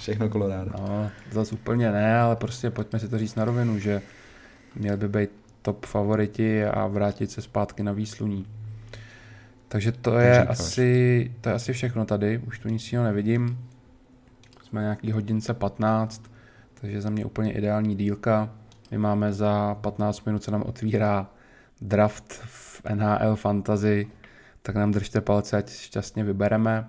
[0.00, 0.70] Všechno Colorado.
[0.78, 4.02] No, zase úplně ne, ale prostě pojďme si to říct na rovinu, že
[4.74, 5.30] měl by být
[5.62, 8.46] top favoriti a vrátit se zpátky na výsluní.
[9.68, 10.48] Takže to je, říkáš.
[10.60, 13.58] asi, to je asi všechno tady, už tu nic jiného nevidím.
[14.62, 16.22] Jsme nějaký hodince 15,
[16.74, 18.50] takže za mě úplně ideální dílka.
[18.90, 21.30] My máme za 15 minut, se nám otvírá
[21.80, 24.06] draft v NHL Fantasy,
[24.62, 26.88] tak nám držte palce, ať šťastně vybereme.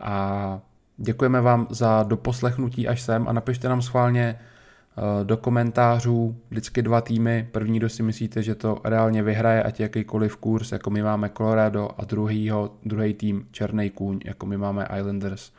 [0.00, 0.60] A
[1.00, 7.00] děkujeme vám za doposlechnutí až sem a napište nám schválně eh, do komentářů vždycky dva
[7.00, 7.48] týmy.
[7.52, 11.88] První, kdo si myslíte, že to reálně vyhraje, ať jakýkoliv kurz, jako my máme Colorado
[11.98, 15.52] a druhýho, druhý tým Černý kůň, jako my máme Islanders.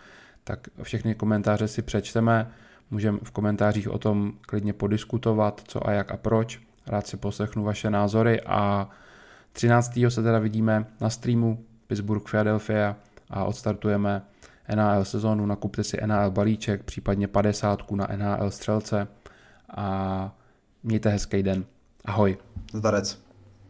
[0.43, 2.51] Tak všechny komentáře si přečteme,
[2.91, 6.61] můžeme v komentářích o tom klidně podiskutovat, co a jak a proč.
[6.87, 8.89] Rád si poslechnu vaše názory a
[9.53, 9.99] 13.
[10.09, 12.95] se teda vidíme na streamu Pittsburgh Philadelphia
[13.29, 14.21] a odstartujeme
[14.75, 19.07] NHL sezónu, nakupte si NHL balíček, případně 50 na NHL střelce
[19.77, 20.35] a
[20.83, 21.65] mějte hezký den.
[22.05, 22.37] Ahoj.
[22.73, 23.30] Zdarec.